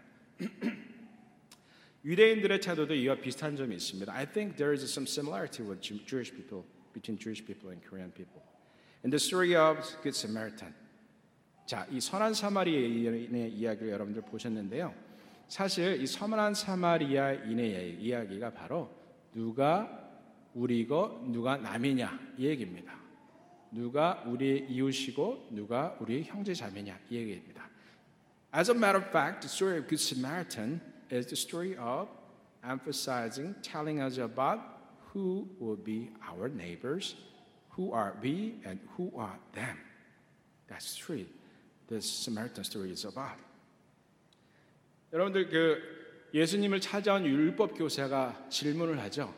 유대인들의 2.05 2.61
태도도 2.61 2.93
이와 2.93 3.15
비슷한 3.15 3.55
점이 3.55 3.75
있습니다. 3.75 4.13
I 4.13 4.25
think 4.25 4.55
there 4.55 4.73
is 4.73 4.83
some 4.83 5.05
similarity 5.05 5.67
with 5.67 5.81
Jewish 5.81 6.31
people 6.31 6.63
between 6.93 7.17
Jewish 7.17 7.45
people 7.45 7.71
and 7.71 7.81
Korean 7.85 8.11
people. 8.11 8.41
In 9.03 9.11
the 9.11 9.19
story 9.19 9.55
of 9.55 9.79
Good 10.03 10.17
Samaritan. 10.17 10.73
자, 11.65 11.85
이 11.91 12.01
선한 12.01 12.33
사마리아인의 12.33 13.53
이야기를 13.53 13.91
여러분들 13.91 14.23
보셨는데요. 14.23 14.93
사실 15.47 16.01
이 16.01 16.07
선한 16.07 16.53
사마리아인의 16.53 18.01
이야기가 18.01 18.51
바로 18.51 18.89
누가 19.33 20.09
우리고 20.53 21.23
누가 21.31 21.57
남이냐 21.57 22.35
이 22.37 22.45
얘기입니다. 22.45 22.98
누가 23.71 24.23
우리의 24.25 24.65
이웃이고 24.69 25.49
누가 25.51 25.95
우리의 25.99 26.23
형제 26.23 26.53
자매냐 26.53 26.99
이 27.09 27.17
얘기입니다. 27.17 27.69
As 28.55 28.71
a 28.71 28.75
matter 28.75 28.97
of 28.97 29.09
fact, 29.09 29.41
the 29.41 29.49
story 29.49 29.77
of 29.77 29.87
Good 29.87 30.01
Samaritan 30.01 30.81
is 31.11 31.27
the 31.27 31.37
story 31.37 31.77
of 31.77 32.09
emphasizing, 32.63 33.55
telling 33.61 34.01
us 34.01 34.17
about 34.17 34.59
who 35.13 35.47
will 35.59 35.77
be 35.77 36.09
our 36.21 36.49
neighbors, 36.49 37.15
who 37.77 37.93
are 37.93 38.13
we, 38.23 38.55
and 38.65 38.79
who 38.97 39.11
are 39.15 39.37
them. 39.53 39.77
That's 40.67 40.95
true. 40.95 41.25
This 41.87 42.05
Samaritan 42.05 42.63
story 42.63 42.89
is 42.91 43.05
about. 43.05 43.37
여러분들 45.13 45.49
그 45.49 45.81
예수님을 46.33 46.81
찾아온 46.81 47.25
율법 47.25 47.75
교사가 47.75 48.47
질문을 48.49 48.99
하죠. 48.99 49.33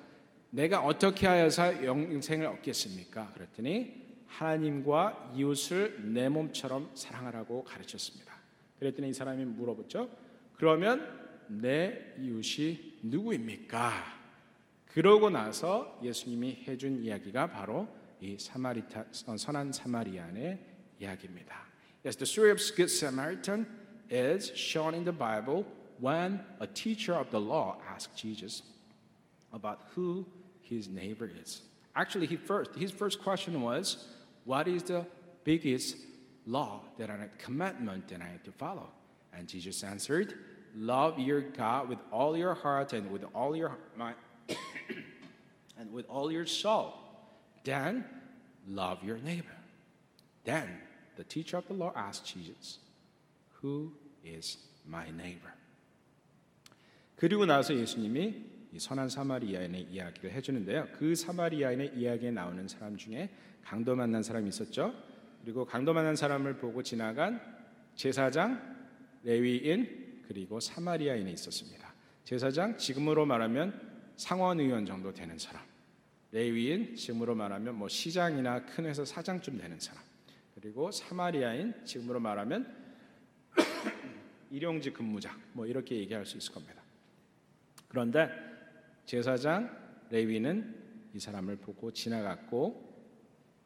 내가 0.50 0.82
어떻게 0.82 1.28
하여서 1.28 1.84
영생을 1.86 2.46
얻겠습니까? 2.46 3.32
그랬더니 3.34 4.01
하나님과 4.32 5.34
이웃을 5.36 6.14
내 6.14 6.30
몸처럼 6.30 6.92
사랑하라고 6.94 7.64
가르쳤습니다. 7.64 8.34
그랬더니 8.80 9.10
이 9.10 9.14
사람이 9.14 9.46
물어봤죠. 9.46 10.10
그러면 10.56 11.46
내 11.48 12.16
이웃이 12.18 13.00
누구입니까? 13.04 13.92
그러고 14.88 15.30
나서 15.30 16.00
예수님이 16.04 16.64
해준 16.68 17.04
이야기가 17.04 17.52
바로 17.52 17.88
이 18.20 18.38
사마리타 18.38 19.06
선한 19.12 19.72
사마리안의 19.72 20.60
이야기입니다. 21.00 21.68
Yes, 22.04 22.18
the 22.18 22.26
story 22.26 22.52
of 22.52 22.58
Good 22.76 22.92
Samaritan 22.92 23.66
is 24.12 24.52
shown 24.56 24.94
in 24.94 25.04
the 25.04 25.18
Bible 25.18 25.66
when 26.02 26.40
a 26.60 26.68
teacher 26.68 27.14
of 27.14 27.30
the 27.30 27.40
law 27.40 27.78
asked 27.88 28.16
Jesus 28.16 28.64
about 29.54 29.80
who 29.96 30.26
his 30.62 30.90
neighbor 30.90 31.30
is. 31.30 31.62
Actually, 31.96 32.28
he 32.28 32.38
first 32.38 32.72
his 32.76 32.92
first 32.92 33.22
question 33.22 33.62
was, 33.62 34.08
"What 34.45 34.69
is 34.69 34.85
the 34.85 35.07
biggest 35.45 35.97
law 36.47 36.81
that 36.99 37.11
I 37.11 37.29
commandment 37.39 38.09
that 38.09 38.21
I 38.21 38.29
have 38.29 38.43
to 38.45 38.53
follow?" 38.53 38.89
And 39.33 39.49
Jesus 39.49 39.83
answered, 39.85 40.35
love 40.77 41.19
your 41.19 41.41
God 41.41 41.89
with 41.89 41.99
all 42.13 42.37
your 42.37 42.55
heart 42.55 42.93
and 42.93 43.11
with 43.11 43.25
all 43.35 43.57
your 43.57 43.77
mind 43.97 44.17
and 45.79 45.93
with 45.93 46.07
all 46.09 46.31
your 46.31 46.47
soul. 46.47 46.95
Then 47.65 48.05
love 48.69 49.03
your 49.03 49.19
neighbor. 49.19 49.57
Then 50.45 50.69
the 51.17 51.25
teacher 51.25 51.57
of 51.57 51.67
the 51.67 51.75
law 51.75 51.93
asked 51.97 52.27
Jesus, 52.27 52.79
Who 53.63 53.93
is 54.25 54.59
my 54.87 55.11
neighbor? 55.11 55.53
그리고 57.19 57.47
나서 57.47 57.75
예수님이 57.75 58.35
이 58.60 58.60
선한 58.80 59.10
사마리아인의 59.10 59.84
이야기를 59.84 60.32
해주는데요. 60.32 60.88
그 60.98 61.14
사마리아인의 61.16 61.94
이야기에 61.96 62.32
나오는 62.32 62.68
사람 62.68 62.96
중에 62.98 63.30
강도 63.64 63.96
만난 63.96 64.24
사람이 64.24 64.50
있었죠. 64.50 64.94
그리고 65.44 65.66
강도 65.66 65.94
만난 65.94 66.16
사람을 66.16 66.58
보고 66.58 66.82
지나간 66.82 67.42
제사장, 67.96 68.62
레위인, 69.24 70.24
그리고 70.28 70.60
사마리아인이 70.60 71.32
있었습니다. 71.34 71.94
제사장 72.24 72.78
지금으로 72.78 73.26
말하면 73.26 73.90
상원 74.16 74.60
의원 74.60 74.86
정도 74.86 75.14
되는 75.14 75.38
사람. 75.38 75.62
레위인 76.32 76.96
지금으로 76.96 77.36
말하면 77.36 77.76
뭐 77.76 77.90
시장이나 77.90 78.66
큰 78.66 78.86
회사 78.86 79.04
사장쯤 79.04 79.58
되는 79.58 79.80
사람. 79.80 80.02
그리고 80.56 80.92
사마리아인 80.92 81.74
지금으로 81.84 82.20
말하면 82.20 82.74
일용직 84.52 84.94
근무자 84.94 85.36
뭐 85.54 85.66
이렇게 85.66 85.98
얘기할 85.98 86.26
수 86.26 86.38
있을 86.38 86.54
겁니다. 86.54 86.82
그런데 87.88 88.30
제사장 89.11 89.71
레위는 90.11 90.75
이 91.15 91.21
사람을 91.21 91.57
보고 91.57 91.93
지나갔고 91.93 92.87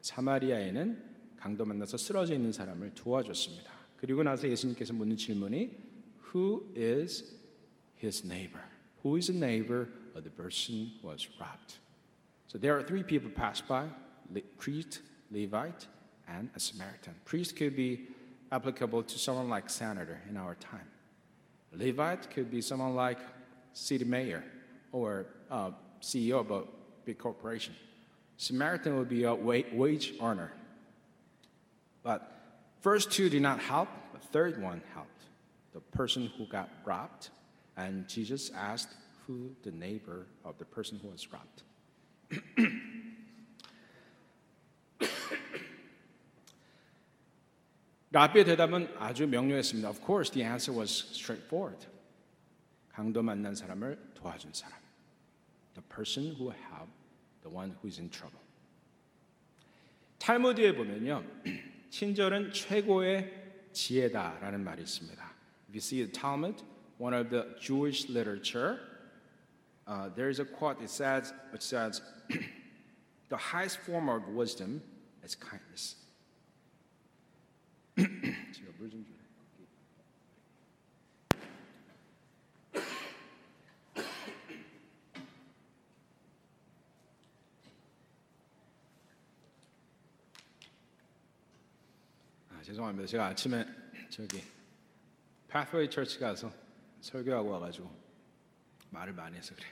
사마리아에는 0.01 1.11
강도 1.37 1.65
만나서 1.65 1.97
쓰러져 1.97 2.33
있는 2.33 2.51
사람을 2.51 2.93
도와줬습니다. 2.93 3.71
그리고 3.97 4.23
나서 4.23 4.47
예수님께서 4.47 4.93
묻는 4.93 5.17
질문이 5.17 5.75
who 6.33 6.71
is 6.75 7.35
his 8.01 8.25
neighbor? 8.25 8.63
Who 9.03 9.17
is 9.17 9.27
the 9.27 9.37
neighbor 9.37 9.89
of 10.15 10.23
the 10.23 10.29
person 10.29 10.91
who 11.01 11.09
was 11.09 11.27
robbed? 11.39 11.77
So 12.47 12.57
there 12.57 12.75
are 12.77 12.83
three 12.83 13.03
people 13.03 13.29
passed 13.29 13.67
by 13.67 13.87
priest, 14.57 15.01
Levite, 15.31 15.87
and 16.27 16.49
a 16.55 16.59
Samaritan. 16.59 17.15
Priest 17.25 17.55
could 17.55 17.75
be 17.75 18.07
applicable 18.51 19.03
to 19.03 19.17
someone 19.17 19.49
like 19.49 19.69
senator 19.69 20.21
in 20.29 20.37
our 20.37 20.55
time. 20.55 20.87
Levite 21.73 22.29
could 22.29 22.51
be 22.51 22.61
someone 22.61 22.95
like 22.95 23.19
city 23.73 24.03
mayor 24.03 24.43
or 24.91 25.25
uh, 25.49 25.71
CEO 26.01 26.39
of 26.39 26.51
a 26.51 26.63
big 27.05 27.17
corporation. 27.17 27.75
Samaritan 28.37 28.97
would 28.97 29.09
be 29.09 29.23
a 29.23 29.33
wage 29.35 30.13
earner. 30.21 30.51
But 32.03 32.21
first 32.81 33.11
two 33.11 33.29
did 33.29 33.41
not 33.41 33.59
help, 33.59 33.89
the 34.13 34.19
third 34.19 34.61
one 34.61 34.81
helped 34.93 35.09
the 35.73 35.79
person 35.79 36.31
who 36.37 36.45
got 36.47 36.69
robbed, 36.85 37.29
and 37.77 38.07
Jesus 38.07 38.51
asked 38.55 38.95
who 39.25 39.51
the 39.63 39.71
neighbor 39.71 40.25
of 40.43 40.57
the 40.57 40.65
person 40.65 40.99
who 41.01 41.09
was 41.09 41.27
robbed. 41.31 41.63
라비의 48.11 48.43
대답은 48.43 48.93
아주 48.99 49.25
명료했습니다. 49.25 49.87
Of 49.87 50.01
course, 50.03 50.29
the 50.31 50.43
answer 50.43 50.77
was 50.77 50.91
straightforward. 51.13 51.87
강도 52.89 53.23
만난 53.23 53.55
사람을 53.55 54.11
도와준 54.15 54.51
사람. 54.53 54.77
The 55.75 55.81
person 55.81 56.35
who 56.35 56.49
helped 56.49 56.93
the 57.43 57.49
one 57.49 57.75
who 57.81 57.87
is 57.87 57.99
in 57.99 58.09
trouble. 58.09 58.39
탈무드에 60.19 60.75
보면요. 60.75 61.23
친절은 61.89 62.53
최고의 62.53 63.69
지혜다라는 63.73 64.63
말이 64.63 64.83
있습니다. 64.83 65.31
If 65.69 65.73
you 65.73 65.79
see 65.79 66.03
the 66.03 66.11
Talmud, 66.11 66.63
one 66.97 67.13
of 67.13 67.29
the 67.29 67.55
Jewish 67.59 68.09
literature, 68.09 68.79
uh, 69.87 70.09
there 70.15 70.29
is 70.29 70.39
a 70.39 70.45
quote 70.45 70.81
it 70.81 70.89
says, 70.89 71.33
which 71.51 71.63
says, 71.63 72.01
the 73.29 73.37
highest 73.37 73.79
form 73.79 74.09
of 74.09 74.27
wisdom 74.29 74.81
is 75.23 75.35
kindness. 75.35 75.95
죄송합니다. 92.75 93.07
제가 93.07 93.27
아침에 93.27 93.65
저기 94.09 94.43
Pathway 95.51 95.89
Church 95.89 96.19
가서 96.19 96.51
설교하고 97.01 97.49
와가지고 97.49 97.89
말을 98.91 99.13
많이 99.13 99.37
해서 99.37 99.55
그래요. 99.55 99.71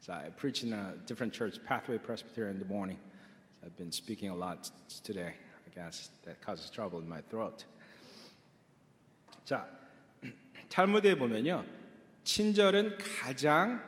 So 0.00 0.14
I 0.14 0.30
preach 0.30 0.64
in 0.64 0.72
a 0.74 0.94
different 1.06 1.32
church, 1.32 1.58
Pathway 1.64 1.98
Presbyterian, 1.98 2.56
in 2.56 2.60
the 2.60 2.68
morning. 2.68 2.98
So 3.60 3.66
I've 3.66 3.76
been 3.76 3.92
speaking 3.92 4.30
a 4.30 4.36
lot 4.36 4.70
today. 5.02 5.32
I 5.66 5.70
guess 5.74 6.10
that 6.24 6.40
causes 6.44 6.70
trouble 6.70 7.00
in 7.00 7.08
my 7.08 7.22
throat. 7.30 7.64
자, 9.44 9.66
탈무드에 10.68 11.16
보면요, 11.16 11.64
친절은 12.24 12.98
가장 12.98 13.82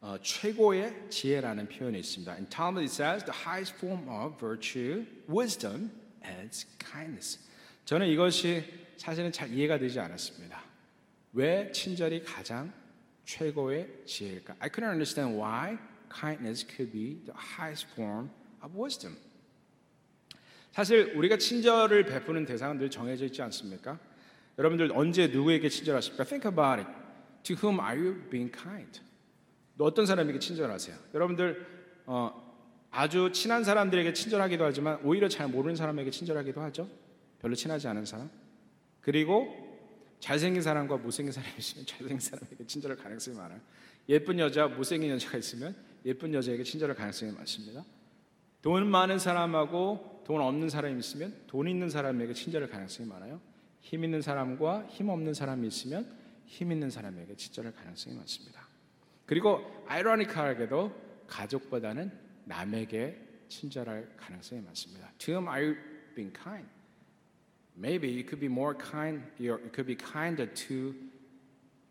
어, 0.00 0.16
최고의 0.22 1.10
지혜라는 1.10 1.68
표현이 1.68 1.98
있습니다. 2.00 2.32
In 2.32 2.48
Talmud 2.48 2.82
it 2.82 2.90
says 2.90 3.22
the 3.24 3.36
highest 3.36 3.74
form 3.76 4.08
of 4.08 4.38
virtue, 4.40 5.04
wisdom, 5.28 5.90
is 6.24 6.64
kindness. 6.78 7.38
저는 7.85 8.07
이것이 8.07 8.63
사실은 8.97 9.31
잘 9.31 9.53
이해가 9.53 9.77
되지 9.77 9.99
않았습니다. 9.99 10.63
왜 11.33 11.71
친절이 11.71 12.23
가장 12.23 12.73
최고의 13.25 14.03
지혜일까? 14.05 14.55
I 14.59 14.69
couldn't 14.69 14.89
understand 14.89 15.39
why 15.39 15.77
kindness 16.09 16.65
could 16.65 16.91
be 16.91 17.23
the 17.25 17.33
highest 17.35 17.87
form 17.93 18.29
of 18.63 18.75
wisdom. 18.79 19.17
사실 20.71 21.13
우리가 21.15 21.37
친절을 21.37 22.05
베푸는 22.05 22.45
대상은 22.45 22.77
늘 22.77 22.89
정해져 22.89 23.25
있지 23.25 23.41
않습니까? 23.43 23.99
여러분들 24.57 24.91
언제 24.93 25.27
누구에게 25.27 25.69
친절하십니까? 25.69 26.23
Think 26.23 26.49
about 26.51 26.81
it. 26.81 26.91
To 27.43 27.55
whom 27.55 27.79
are 27.79 27.97
you 27.97 28.29
being 28.29 28.51
kind? 28.51 28.99
또 29.77 29.85
어떤 29.85 30.05
사람에게 30.05 30.39
친절하세요? 30.39 30.95
여러분들 31.13 31.65
어, 32.05 32.45
아주 32.89 33.31
친한 33.31 33.63
사람들에게 33.63 34.13
친절하기도 34.13 34.63
하지만 34.63 34.99
오히려 35.03 35.27
잘 35.27 35.47
모르는 35.47 35.75
사람에게 35.75 36.09
친절하기도 36.11 36.61
하죠. 36.61 36.89
별로 37.39 37.55
친하지 37.55 37.87
않은 37.87 38.05
사람. 38.05 38.29
그리고 39.01 39.65
잘생긴 40.19 40.61
사람과 40.61 40.97
못생긴 40.97 41.31
사람이 41.31 41.53
있으면 41.57 41.85
잘생긴 41.85 42.19
사람에게 42.19 42.65
친절할 42.65 42.97
가능성이 42.97 43.37
많아요. 43.37 43.59
예쁜 44.09 44.39
여자, 44.39 44.67
못생긴 44.67 45.11
여자가 45.11 45.37
있으면 45.37 45.75
예쁜 46.05 46.33
여자에게 46.33 46.63
친절할 46.63 46.95
가능성이 46.95 47.31
많습니다. 47.31 47.83
돈 48.61 48.87
많은 48.89 49.19
사람하고 49.19 50.23
돈 50.25 50.41
없는 50.41 50.69
사람이 50.69 50.99
있으면 50.99 51.35
돈 51.45 51.67
있는 51.67 51.89
사람에게 51.89 52.33
친절할 52.33 52.69
가능성이 52.69 53.07
많아요. 53.07 53.39
힘 53.81 54.03
있는 54.03 54.21
사람과 54.21 54.87
힘 54.87 55.09
없는 55.09 55.35
사람이 55.35 55.67
있으면 55.67 56.11
힘 56.45 56.71
있는 56.71 56.89
사람에게 56.89 57.35
친절할 57.35 57.73
가능성이 57.75 58.15
많습니다. 58.15 58.67
그리고 59.25 59.61
아이러니컬하게도 59.87 61.25
가족보다는 61.27 62.11
남에게 62.45 63.21
친절할 63.47 64.13
가능성이 64.17 64.61
많습니다. 64.61 65.11
To 65.19 65.35
whom 65.35 65.47
are 65.47 65.65
you 65.65 65.75
being 66.15 66.35
kind? 66.35 66.67
Maybe 67.76 68.08
you 68.08 68.24
could 68.24 68.40
be 68.40 68.48
more 68.48 68.74
kind. 68.74 69.22
You 69.38 69.58
could 69.72 69.86
be 69.86 69.94
kinder 69.94 70.46
to 70.46 70.94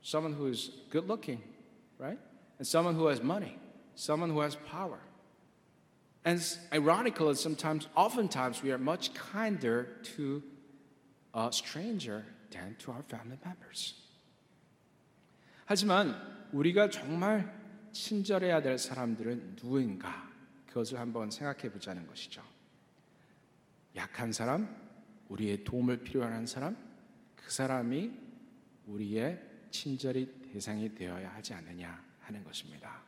someone 0.01 0.33
who 0.33 0.47
is 0.47 0.71
good 0.89 1.07
looking, 1.07 1.41
right? 1.97 2.19
And 2.57 2.67
someone 2.67 2.95
who 2.95 3.07
has 3.07 3.21
money, 3.21 3.57
someone 3.95 4.29
who 4.29 4.41
has 4.41 4.55
power. 4.55 4.99
And 6.25 6.37
it's 6.37 6.59
ironical 6.73 7.29
is 7.29 7.39
sometimes, 7.39 7.87
oftentimes, 7.95 8.61
we 8.61 8.71
are 8.71 8.77
much 8.77 9.13
kinder 9.13 9.87
to 10.15 10.43
a 11.33 11.51
stranger 11.51 12.25
than 12.51 12.75
to 12.79 12.91
our 12.91 13.03
family 13.03 13.37
members. 13.43 13.95
하지만 15.65 16.15
우리가 16.51 16.89
정말 16.89 17.53
친절해야 17.91 18.61
될 18.61 18.77
사람들은 18.77 19.57
누구인가? 19.61 20.29
그것을 20.67 20.99
한번 20.99 21.31
생각해 21.31 21.71
보자는 21.71 22.07
것이죠. 22.07 22.41
약한 23.95 24.31
사람, 24.31 24.67
우리의 25.33 25.63
도움을 25.63 25.97
필요한 26.03 26.45
사람, 26.45 26.75
그 27.35 27.51
사람이 27.51 28.11
우리의 28.87 29.39
친절이 29.71 30.51
대상이 30.51 30.93
되어야 30.95 31.29
하지 31.35 31.53
않느냐 31.53 32.03
하는 32.19 32.43
것입니다. 32.43 33.03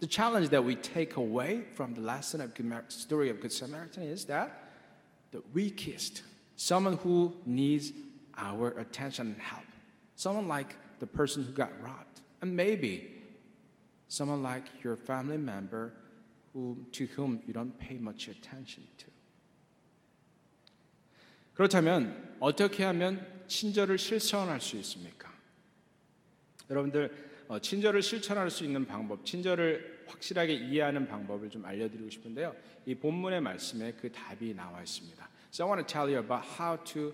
The 0.00 0.08
challenge 0.08 0.50
that 0.50 0.66
we 0.66 0.76
take 0.76 1.16
away 1.16 1.62
from 1.72 1.94
the 1.94 2.02
lesson 2.02 2.40
of 2.40 2.54
the 2.54 2.64
story 2.88 3.28
of 3.30 3.40
Good 3.40 3.52
Samaritan 3.52 4.04
is 4.04 4.24
that 4.26 4.50
the 5.30 5.42
weakest, 5.54 6.22
someone 6.56 6.96
who 6.96 7.34
needs 7.46 7.92
our 8.36 8.70
attention 8.78 9.28
and 9.28 9.40
help, 9.40 9.66
someone 10.16 10.48
like 10.48 10.74
the 11.00 11.06
person 11.06 11.44
who 11.44 11.52
got 11.52 11.70
robbed, 11.82 12.22
and 12.40 12.56
maybe 12.56 13.20
someone 14.08 14.42
like 14.42 14.64
your 14.82 14.96
family 14.96 15.36
member 15.36 15.92
who, 16.52 16.76
to 16.92 17.06
whom 17.14 17.40
you 17.46 17.52
don't 17.52 17.78
pay 17.78 17.98
much 17.98 18.28
attention 18.28 18.82
to. 18.98 19.06
그렇다면 21.54 22.36
어떻게 22.40 22.84
하면 22.84 23.26
친절을 23.46 23.98
실천할 23.98 24.60
수 24.60 24.76
있습니까? 24.76 25.30
여러분들 26.70 27.30
어, 27.48 27.58
친절을 27.58 28.00
실천할 28.00 28.48
수 28.48 28.64
있는 28.64 28.86
방법, 28.86 29.26
친절을 29.26 30.04
확실하게 30.06 30.54
이해하는 30.54 31.08
방법을 31.08 31.50
좀 31.50 31.64
알려드리고 31.64 32.08
싶은데요. 32.08 32.54
이 32.86 32.94
본문의 32.94 33.40
말씀에 33.40 33.92
그 33.94 34.10
답이 34.12 34.54
나와 34.54 34.80
있습니다. 34.80 35.28
So 35.52 35.66
I 35.66 35.72
want 35.72 35.84
to 35.84 35.92
tell 35.92 36.08
you 36.08 36.22
about 36.22 36.46
how 36.46 36.78
to 36.94 37.12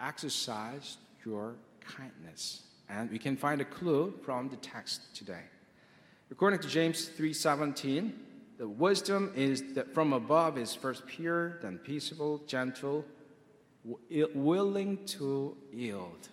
exercise 0.00 0.96
your 1.26 1.56
kindness, 1.84 2.64
and 2.90 3.12
we 3.12 3.18
can 3.20 3.36
find 3.36 3.60
a 3.60 3.68
clue 3.68 4.14
from 4.22 4.48
the 4.48 4.58
text 4.60 5.12
today. 5.12 5.44
According 6.30 6.62
to 6.62 6.68
James 6.68 7.10
3:17, 7.12 8.12
the 8.56 8.66
wisdom 8.66 9.32
is 9.36 9.74
that 9.74 9.92
from 9.92 10.14
above 10.14 10.56
is 10.56 10.74
first 10.74 11.06
pure, 11.06 11.60
then 11.60 11.78
peaceable, 11.78 12.40
gentle, 12.46 13.04
willing 14.35 15.05
to 15.05 15.57
yield. 15.73 16.29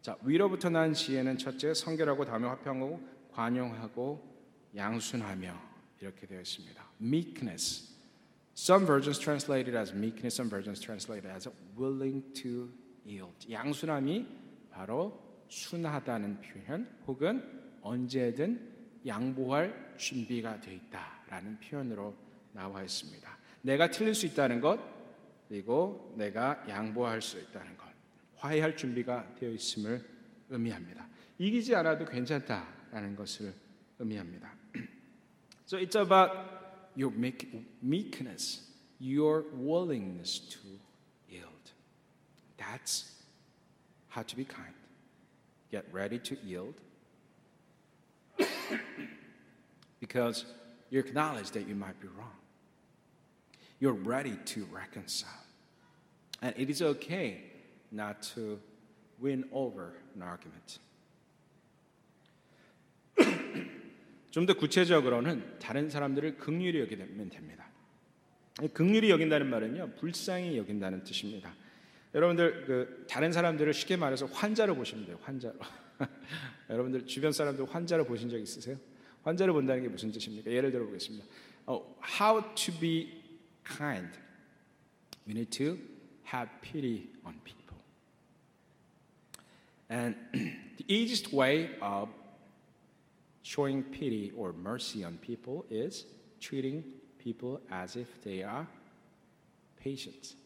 자, 0.00 0.16
위로부터 0.22 0.68
난 0.68 0.92
지혜는 0.94 1.38
첫째 1.38 1.74
성결하고 1.74 2.24
다음에 2.24 2.48
화평하고 2.48 3.00
관용하고 3.32 4.20
양순하며 4.74 5.54
이렇게 6.00 6.26
되어 6.26 6.40
있습니다. 6.40 6.84
meekness. 7.00 7.92
Some 8.56 8.84
versions 8.86 9.18
translate 9.18 9.70
it 9.70 9.78
as 9.78 9.92
meekness, 9.92 10.34
some 10.34 10.50
versions 10.50 10.80
translate 10.80 11.26
it 11.26 11.34
as 11.34 11.48
willing 11.78 12.32
to 12.34 12.68
yield. 13.06 13.50
양순함이 13.50 14.26
바로 14.70 15.20
순하다는 15.48 16.40
표현 16.40 16.88
혹은 17.06 17.62
언제든 17.82 18.72
양보할 19.06 19.94
준비가 19.96 20.60
되어 20.60 20.74
있다라는 20.74 21.58
표현으로 21.60 22.14
나와 22.52 22.82
있습니다. 22.82 23.38
내가 23.62 23.90
틀릴 23.90 24.14
수 24.14 24.26
있다는 24.26 24.60
것 24.60 24.78
그리고 25.51 26.13
내가 26.17 26.63
양보할 26.67 27.21
수 27.21 27.39
있다는 27.39 27.77
것, 27.77 27.87
화해할 28.35 28.75
준비가 28.75 29.33
되어 29.35 29.51
있음을 29.51 30.03
의미합니다. 30.49 31.07
이기지 31.37 31.75
않아도 31.75 32.05
괜찮다라는 32.05 33.15
것을 33.15 33.53
의미합니다. 33.99 34.53
So 35.65 35.77
it's 35.77 35.95
about 35.95 36.31
your 36.95 37.13
meekness, 37.81 38.61
your 38.99 39.45
willingness 39.53 40.39
to 40.49 40.61
yield. 41.29 41.71
That's 42.57 43.11
how 44.09 44.23
to 44.23 44.35
be 44.35 44.45
kind. 44.45 44.73
Get 45.69 45.85
ready 45.91 46.19
to 46.19 46.35
yield. 46.43 46.75
because 49.99 50.45
you 50.89 50.99
acknowledge 50.99 51.51
that 51.51 51.67
you 51.67 51.75
might 51.75 51.99
be 51.99 52.07
wrong. 52.07 52.31
You're 53.82 53.98
ready 54.04 54.36
to 54.54 54.64
reconcile. 54.72 55.42
And 56.40 56.54
it 56.56 56.70
is 56.70 56.82
okay 56.82 57.40
not 57.90 58.22
to 58.34 58.60
win 59.20 59.44
over 59.52 59.94
an 60.14 60.22
argument. 60.22 60.78
좀 64.30 64.46
더 64.46 64.54
구체적으로는 64.54 65.58
다른 65.58 65.90
사람들을 65.90 66.38
극률히 66.38 66.78
여기면 66.78 67.28
됩니다. 67.30 67.66
극률히 68.72 69.10
여긴다는 69.10 69.50
말은요, 69.50 69.94
불쌍히 69.98 70.56
여긴다는 70.58 71.02
뜻입니다. 71.02 71.52
여러분들 72.14 72.64
그 72.66 73.06
다른 73.10 73.32
사람들을 73.32 73.74
쉽게 73.74 73.96
말해서 73.96 74.26
환자로 74.26 74.76
보시면 74.76 75.06
돼요. 75.06 75.18
환자로. 75.22 75.58
여러분들 76.70 77.06
주변 77.06 77.32
사람들 77.32 77.64
환자로 77.68 78.04
보신 78.04 78.30
적 78.30 78.38
있으세요? 78.38 78.76
환자로 79.24 79.52
본다는 79.54 79.82
게 79.82 79.88
무슨 79.88 80.12
뜻입니까? 80.12 80.52
예를 80.52 80.70
들어 80.70 80.84
보겠습니다. 80.86 81.26
Uh, 81.66 81.82
how 82.20 82.42
to 82.54 82.72
be 82.78 83.21
kind. 83.64 84.08
We 85.26 85.34
need 85.34 85.50
to 85.52 85.78
have 86.24 86.48
pity 86.62 87.10
on 87.24 87.34
people. 87.44 87.76
And 89.88 90.16
the 90.32 90.84
easiest 90.88 91.32
way 91.32 91.70
of 91.80 92.08
showing 93.42 93.82
pity 93.82 94.32
or 94.36 94.52
mercy 94.52 95.04
on 95.04 95.18
people 95.18 95.64
is 95.70 96.06
treating 96.40 96.82
people 97.18 97.60
as 97.70 97.96
if 97.96 98.08
they 98.22 98.42
are 98.42 98.66
patients. 99.82 100.36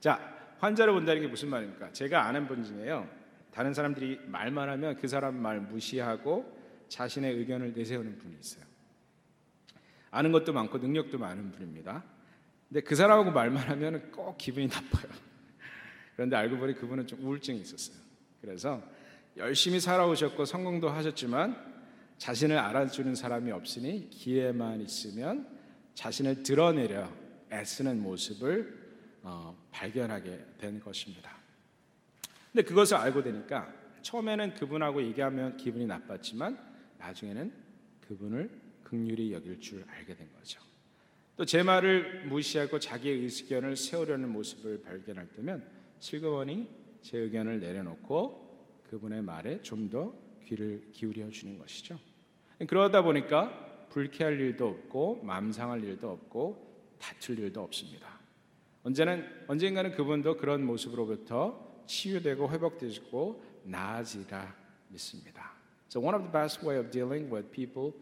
자, 0.00 0.20
환자를 0.58 0.92
본다는 0.92 1.22
게 1.22 1.28
무슨 1.28 1.48
말입니까? 1.48 1.92
제가 1.92 2.26
아는 2.26 2.46
분 2.46 2.62
중에요. 2.64 3.08
다른 3.50 3.74
사람들이 3.74 4.20
말만 4.26 4.68
하면 4.68 4.96
그 4.96 5.08
사람 5.08 5.36
말 5.36 5.60
무시하고 5.60 6.56
자신의 6.88 7.34
의견을 7.34 7.72
내세우는 7.72 8.18
분이 8.18 8.36
있어요. 8.38 8.64
아는 10.10 10.32
것도 10.32 10.52
많고 10.52 10.78
능력도 10.78 11.18
많은 11.18 11.52
분입니다. 11.52 12.04
근데 12.68 12.80
그 12.80 12.94
사람하고 12.94 13.30
말만 13.30 13.68
하면 13.68 14.10
꼭 14.10 14.36
기분이 14.38 14.68
나빠요. 14.68 15.12
그런데 16.16 16.36
알고 16.36 16.58
보니 16.58 16.74
그분은 16.74 17.06
좀 17.06 17.24
우울증이 17.24 17.60
있었어요. 17.60 17.96
그래서 18.40 18.82
열심히 19.36 19.80
살아오셨고 19.80 20.44
성공도 20.44 20.88
하셨지만 20.88 21.56
자신을 22.18 22.58
알아주는 22.58 23.14
사람이 23.14 23.52
없으니 23.52 24.10
기회만 24.10 24.80
있으면 24.80 25.46
자신을 25.94 26.42
드러내려 26.42 27.08
애쓰는 27.52 28.02
모습을 28.02 28.76
어, 29.22 29.56
발견하게 29.70 30.44
된 30.58 30.80
것입니다. 30.80 31.36
근데 32.52 32.62
그것을 32.62 32.96
알고 32.96 33.22
되니까 33.22 33.72
처음에는 34.02 34.54
그분하고 34.54 35.02
얘기하면 35.02 35.56
기분이 35.56 35.86
나빴지만 35.86 36.58
나중에는 36.98 37.52
그분을 38.08 38.50
극률이 38.88 39.32
여길 39.32 39.60
줄 39.60 39.84
알게 39.88 40.14
된 40.16 40.28
거죠. 40.32 40.60
또 41.36 41.44
제 41.44 41.62
말을 41.62 42.26
무시하고 42.26 42.80
자기의 42.80 43.20
의견을 43.24 43.76
세우려는 43.76 44.28
모습을 44.30 44.82
발견할 44.82 45.28
때면 45.28 45.64
슬그머니 46.00 46.68
제 47.02 47.18
의견을 47.18 47.60
내려놓고 47.60 48.82
그분의 48.90 49.22
말에 49.22 49.62
좀 49.62 49.88
더 49.88 50.12
귀를 50.44 50.88
기울여 50.92 51.30
주는 51.30 51.58
것이죠. 51.58 51.98
그러다 52.66 53.02
보니까 53.02 53.86
불쾌할 53.90 54.40
일도 54.40 54.66
없고 54.66 55.22
맘상할 55.22 55.84
일도 55.84 56.10
없고 56.10 56.96
다툴 56.98 57.38
일도 57.38 57.62
없습니다. 57.62 58.18
언제는 58.82 59.24
언젠가는 59.46 59.92
그분도 59.92 60.38
그런 60.38 60.64
모습으로부터 60.64 61.84
치유되고 61.86 62.50
회복되고 62.50 63.44
나아지라 63.64 64.56
믿습니다. 64.88 65.52
So 65.90 66.00
one 66.02 66.14
of 66.16 66.22
the 66.22 66.32
best 66.32 66.66
way 66.66 66.78
of 66.78 66.90
dealing 66.90 67.32
with 67.32 67.50
people, 67.50 67.92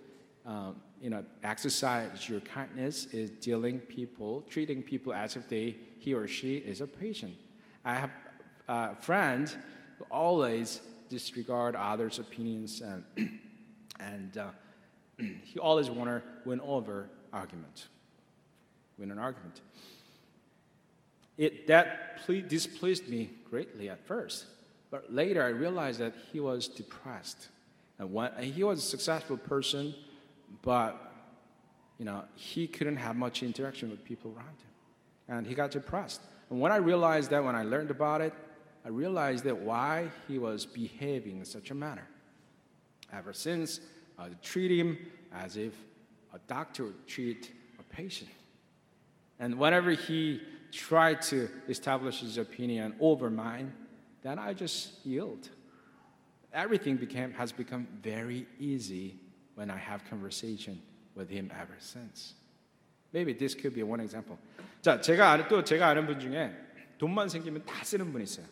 um, 0.46 0.76
you 1.00 1.10
know, 1.10 1.24
exercise 1.42 2.28
your 2.28 2.40
kindness 2.40 3.06
is 3.06 3.30
dealing 3.30 3.80
people, 3.80 4.44
treating 4.48 4.82
people 4.82 5.12
as 5.12 5.36
if 5.36 5.48
they 5.48 5.76
he 5.98 6.14
or 6.14 6.28
she 6.28 6.56
is 6.58 6.80
a 6.80 6.86
patient. 6.86 7.34
I 7.84 7.94
have 7.94 8.10
a 8.68 8.94
friend 8.94 9.52
who 9.98 10.04
always 10.10 10.80
disregard 11.08 11.74
others' 11.74 12.18
opinions 12.18 12.80
and 12.80 13.04
and 14.00 14.38
uh, 14.38 14.48
he 15.18 15.58
always 15.58 15.90
want 15.90 16.10
to 16.10 16.22
win 16.44 16.60
over 16.60 17.08
argument, 17.32 17.88
win 18.98 19.10
an 19.10 19.18
argument. 19.18 19.60
It 21.36 21.66
that 21.66 22.24
ple- 22.24 22.42
displeased 22.48 23.08
me 23.08 23.30
greatly 23.50 23.90
at 23.90 24.06
first, 24.06 24.46
but 24.90 25.12
later 25.12 25.42
I 25.42 25.48
realized 25.48 25.98
that 26.00 26.14
he 26.32 26.40
was 26.40 26.68
depressed. 26.68 27.48
And 27.98 28.12
when, 28.12 28.30
and 28.36 28.52
he 28.52 28.62
was 28.62 28.78
a 28.78 28.86
successful 28.86 29.38
person, 29.38 29.94
but 30.62 31.12
you 31.98 32.04
know 32.04 32.24
he 32.34 32.66
couldn't 32.66 32.96
have 32.96 33.16
much 33.16 33.42
interaction 33.42 33.90
with 33.90 34.04
people 34.04 34.32
around 34.36 34.48
him, 34.48 35.36
and 35.36 35.46
he 35.46 35.54
got 35.54 35.70
depressed. 35.70 36.20
And 36.50 36.60
when 36.60 36.72
I 36.72 36.76
realized 36.76 37.30
that, 37.30 37.42
when 37.42 37.56
I 37.56 37.62
learned 37.62 37.90
about 37.90 38.20
it, 38.20 38.32
I 38.84 38.88
realized 38.88 39.44
that 39.44 39.58
why 39.58 40.10
he 40.28 40.38
was 40.38 40.64
behaving 40.64 41.38
in 41.38 41.44
such 41.44 41.70
a 41.70 41.74
manner. 41.74 42.06
Ever 43.12 43.32
since, 43.32 43.80
I 44.18 44.28
treat 44.42 44.70
him 44.70 44.98
as 45.32 45.56
if 45.56 45.74
a 46.32 46.38
doctor 46.46 46.84
would 46.84 47.06
treat 47.06 47.52
a 47.78 47.82
patient. 47.82 48.30
And 49.38 49.58
whenever 49.58 49.90
he 49.90 50.40
tried 50.72 51.22
to 51.22 51.48
establish 51.68 52.20
his 52.20 52.38
opinion 52.38 52.94
over 53.00 53.30
mine, 53.30 53.72
then 54.22 54.38
I 54.38 54.54
just 54.54 55.04
yield. 55.04 55.48
Everything 56.52 56.96
became, 56.96 57.32
has 57.32 57.52
become 57.52 57.86
very 58.02 58.46
easy 58.58 59.18
when 59.56 59.70
I 59.70 59.78
have 59.78 60.04
conversation 60.08 60.80
with 61.16 61.30
him 61.32 61.50
ever 61.52 61.74
since. 61.78 62.34
Maybe 63.12 63.36
this 63.36 63.54
could 63.54 63.74
be 63.74 63.82
one 63.82 64.00
example. 64.00 64.38
자, 64.82 65.00
제가 65.00 65.32
아는 65.32 65.48
또 65.48 65.64
제가 65.64 65.88
아는 65.88 66.06
분 66.06 66.20
중에 66.20 66.52
돈만 66.98 67.28
생기면 67.28 67.64
다 67.64 67.82
쓰는 67.84 68.12
분이 68.12 68.24
있어요. 68.24 68.46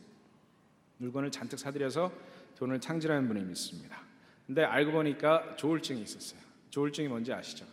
물건을 0.99 1.31
잔뜩 1.31 1.59
사들여서 1.59 2.13
돈을 2.57 2.81
창질하는 2.81 3.29
분이 3.29 3.41
있습니다. 3.51 4.03
근데 4.47 4.65
알고 4.65 4.93
보니까 4.93 5.57
조울증이 5.57 6.03
있었어요. 6.03 6.41
조울증이 6.71 7.09
뭔지 7.09 7.33
아시죠? 7.33 7.67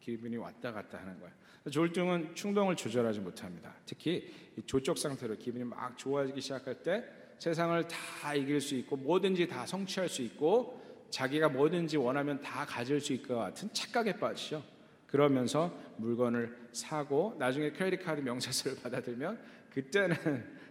기분이 0.00 0.36
왔다 0.36 0.72
갔다 0.72 0.98
하는 0.98 1.18
거예요. 1.18 1.32
조울증은 1.70 2.34
충동을 2.36 2.76
조절하지 2.76 3.20
못합니다. 3.20 3.74
특히 3.84 4.32
조적 4.66 4.98
상태로 4.98 5.36
기분이 5.36 5.64
막 5.64 5.98
좋아지기 5.98 6.40
시작할 6.40 6.82
때 6.82 7.04
세상을 7.38 7.88
다 7.88 8.34
이길 8.34 8.60
수 8.60 8.76
있고 8.76 8.96
뭐든지 8.96 9.48
다 9.48 9.66
성취할 9.66 10.08
수 10.08 10.22
있고 10.22 10.85
자기가 11.10 11.48
뭐든지 11.48 11.96
원하면 11.96 12.40
다 12.40 12.64
가질 12.64 13.00
수 13.00 13.12
있을 13.12 13.26
것 13.26 13.36
같은 13.36 13.72
착각에 13.72 14.18
빠지죠. 14.18 14.62
그러면서 15.06 15.72
물건을 15.96 16.68
사고 16.72 17.34
나중에 17.38 17.70
크레딧 17.70 18.04
카드 18.04 18.20
명세서를 18.20 18.78
받아들면 18.82 19.38
그때는 19.70 20.16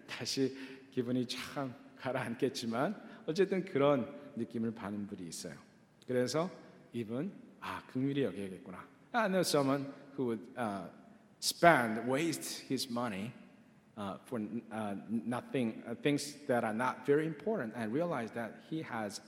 다시 0.07 0.55
기분이 0.91 1.27
참 1.27 1.73
가라앉겠지만 1.97 2.95
어쨌든 3.25 3.65
그런 3.65 4.07
느낌을 4.35 4.71
받는 4.73 5.07
분이 5.07 5.27
있어요. 5.27 5.53
그래서 6.05 6.49
이분 6.93 7.31
아 7.59 7.81
긍휼히 7.87 8.23
여겨야겠구나. 8.23 8.85
I 9.13 9.27
know 9.27 9.41
someone 9.41 9.85
who 10.15 10.27
would 10.27 10.43
uh, 10.57 10.87
spend 11.39 12.07
waste 12.09 12.65
his 12.69 12.89
money 12.91 13.31
uh, 13.97 14.17
for 14.27 14.41
uh, 14.71 14.95
nothing 15.09 15.81
uh, 15.87 15.95
things 16.01 16.35
that 16.47 16.63
are 16.63 16.73
not 16.75 17.05
very 17.05 17.25
important 17.25 17.73
and 17.75 17.93
realize 17.93 18.31
that 18.33 18.51
he 18.69 18.81
has 18.83 19.21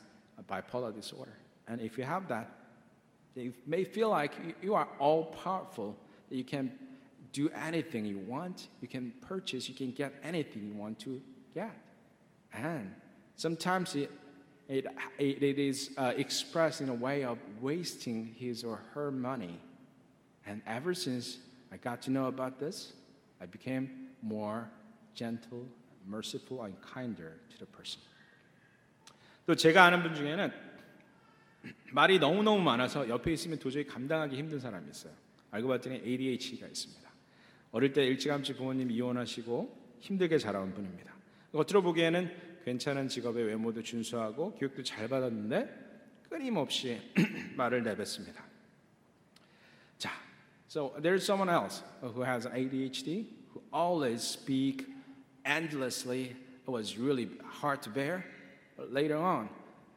bipolar 0.43 0.93
disorder. 0.93 1.37
And 1.67 1.81
if 1.81 1.97
you 1.97 2.03
have 2.03 2.27
that, 2.29 2.49
you 3.35 3.53
may 3.65 3.83
feel 3.83 4.09
like 4.09 4.33
you, 4.61 4.73
are 4.73 4.87
all 4.99 5.25
powerful. 5.25 5.95
That 6.29 6.35
you 6.35 6.43
can 6.43 6.71
do 7.33 7.49
anything 7.49 8.05
you 8.05 8.19
want. 8.19 8.67
You 8.81 8.87
can 8.87 9.13
purchase. 9.21 9.69
You 9.69 9.75
can 9.75 9.91
get 9.91 10.13
anything 10.23 10.65
you 10.65 10.73
want 10.73 10.99
to 10.99 11.21
get. 11.53 11.71
And 12.53 12.93
sometimes 13.35 13.95
it, 13.95 14.11
it, 14.67 14.87
it 15.19 15.59
is 15.59 15.91
uh, 15.97 16.13
expressed 16.17 16.81
in 16.81 16.89
a 16.89 16.93
way 16.93 17.23
of 17.23 17.37
wasting 17.61 18.35
his 18.37 18.63
or 18.63 18.81
her 18.93 19.11
money. 19.11 19.59
And 20.45 20.61
ever 20.65 20.93
since 20.93 21.37
I 21.71 21.77
got 21.77 22.01
to 22.03 22.11
know 22.11 22.27
about 22.27 22.59
this, 22.59 22.93
I 23.41 23.45
became 23.45 24.07
more 24.21 24.69
gentle, 25.13 25.65
merciful, 26.07 26.63
and 26.63 26.79
kinder 26.81 27.33
to 27.51 27.59
the 27.59 27.65
person. 27.65 28.01
또 29.47 29.55
제가 29.55 29.85
아는 29.85 30.03
분 30.03 30.13
중에는 30.13 30.51
말이 31.93 32.19
너무너무 32.19 32.61
많아서 32.61 33.07
옆에 33.07 33.31
있으면 33.31 33.57
도저히 33.57 33.87
감당하기 33.87 34.35
힘든 34.35 34.59
사람이 34.59 34.89
있어요. 34.91 35.13
알고 35.51 35.69
봤더니 35.69 36.01
ADHD가 36.05 36.67
있습니다. 36.67 37.09
어릴 37.71 37.93
때 37.93 38.05
일찌감치 38.05 38.57
부모님 38.57 38.91
이혼하시고 38.91 39.97
힘들게 40.01 40.37
자라온 40.37 40.73
분입니다. 40.73 41.13
겉으로 41.53 41.81
보기에는 41.81 42.29
괜찮은 42.65 43.07
직업의 43.07 43.45
외모도 43.45 43.81
준수하고 43.81 44.55
교육도 44.55 44.83
잘 44.83 45.07
받았는데 45.07 46.25
끊임없이 46.29 46.99
말을 47.55 47.83
내뱉습니다. 47.83 48.43
자, 49.97 50.11
so 50.69 50.93
there's 51.01 51.23
someone 51.23 51.49
else 51.49 51.81
who 52.01 52.21
has 52.21 52.45
ADHD 52.49 53.27
who 53.53 53.63
always 53.73 54.21
speak 54.21 54.85
endlessly. 55.45 56.35
It 56.67 56.69
was 56.69 56.99
really 56.99 57.29
hard 57.61 57.81
to 57.83 57.93
bear. 57.93 58.36
Later 58.77 59.17
on, 59.17 59.49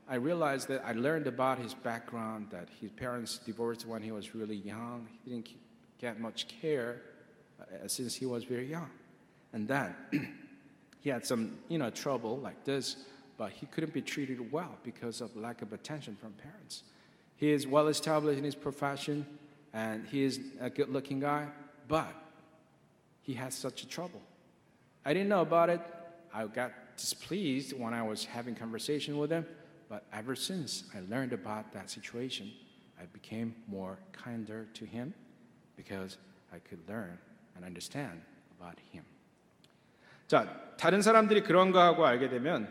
I 0.08 0.16
realized 0.16 0.68
that 0.68 0.82
I 0.84 0.92
learned 0.92 1.26
about 1.26 1.58
his 1.58 1.74
background, 1.74 2.48
that 2.50 2.68
his 2.80 2.90
parents 2.90 3.38
divorced 3.38 3.86
when 3.86 4.02
he 4.02 4.10
was 4.10 4.34
really 4.34 4.56
young. 4.56 5.06
He 5.24 5.30
didn't 5.30 5.50
get 6.00 6.18
much 6.18 6.48
care 6.48 7.02
uh, 7.60 7.86
since 7.86 8.14
he 8.14 8.26
was 8.26 8.44
very 8.44 8.66
young. 8.66 8.90
And 9.52 9.68
then 9.68 9.94
he 11.00 11.10
had 11.10 11.26
some, 11.26 11.58
you 11.68 11.78
know, 11.78 11.90
trouble 11.90 12.38
like 12.38 12.64
this, 12.64 12.96
but 13.36 13.52
he 13.52 13.66
couldn't 13.66 13.92
be 13.92 14.02
treated 14.02 14.50
well 14.50 14.76
because 14.82 15.20
of 15.20 15.36
lack 15.36 15.62
of 15.62 15.72
attention 15.72 16.16
from 16.20 16.32
parents. 16.32 16.82
He 17.36 17.52
is 17.52 17.66
well 17.66 17.88
established 17.88 18.38
in 18.38 18.44
his 18.44 18.54
profession, 18.54 19.26
and 19.72 20.06
he 20.06 20.24
is 20.24 20.40
a 20.60 20.70
good-looking 20.70 21.20
guy, 21.20 21.46
but 21.88 22.12
he 23.22 23.34
has 23.34 23.54
such 23.54 23.82
a 23.82 23.88
trouble. 23.88 24.20
I 25.04 25.12
didn't 25.14 25.28
know 25.28 25.40
about 25.42 25.70
it. 25.70 25.80
I 26.34 26.46
got 26.46 26.72
displeased 27.00 27.72
when 27.72 27.94
I 27.94 28.02
was 28.02 28.26
having 28.26 28.54
conversation 28.54 29.18
with 29.18 29.32
him, 29.32 29.46
but 29.88 30.04
ever 30.12 30.36
since 30.36 30.84
I 30.94 31.00
learned 31.08 31.32
about 31.32 31.72
that 31.72 31.90
situation, 31.90 32.52
I 33.00 33.06
became 33.12 33.54
more 33.66 33.98
kinder 34.12 34.68
to 34.74 34.84
him 34.84 35.14
because 35.76 36.18
I 36.52 36.58
could 36.58 36.80
learn 36.86 37.18
and 37.56 37.64
understand 37.64 38.20
about 38.58 38.76
him. 38.92 39.04
자, 40.28 40.46
다른 40.76 41.02
사람들이 41.02 41.42
그런 41.42 41.72
거 41.72 41.80
하고 41.80 42.06
알게 42.06 42.28
되면 42.28 42.68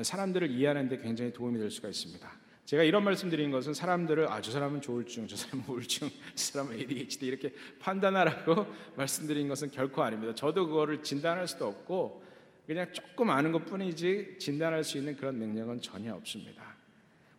사람들을 0.00 0.50
이해하는 0.50 0.88
데 0.88 0.96
굉장히 0.96 1.32
도움이 1.32 1.58
될 1.58 1.70
수가 1.70 1.88
있습니다. 1.88 2.44
제가 2.64 2.82
이런 2.82 3.04
말씀 3.04 3.28
드린 3.28 3.50
것은 3.50 3.74
사람들을 3.74 4.32
아, 4.32 4.40
저 4.40 4.50
사람은 4.50 4.80
조울증, 4.80 5.28
저 5.28 5.36
사람은 5.36 5.66
우울증, 5.68 6.08
저 6.34 6.52
사람은 6.52 6.78
ADHD 6.78 7.26
이렇게 7.26 7.52
판단하라고 7.78 8.66
말씀드린 8.96 9.48
것은 9.48 9.70
결코 9.70 10.02
아닙니다. 10.02 10.34
저도 10.34 10.66
그거를 10.66 11.02
진단할 11.02 11.46
수도 11.46 11.66
없고 11.66 12.23
그냥 12.66 12.92
조금 12.92 13.30
아는 13.30 13.52
것 13.52 13.66
뿐이지 13.66 14.36
진단할 14.38 14.84
수 14.84 14.98
있는 14.98 15.16
그런 15.16 15.38
능력은 15.38 15.80
전혀 15.80 16.14
없습니다. 16.14 16.74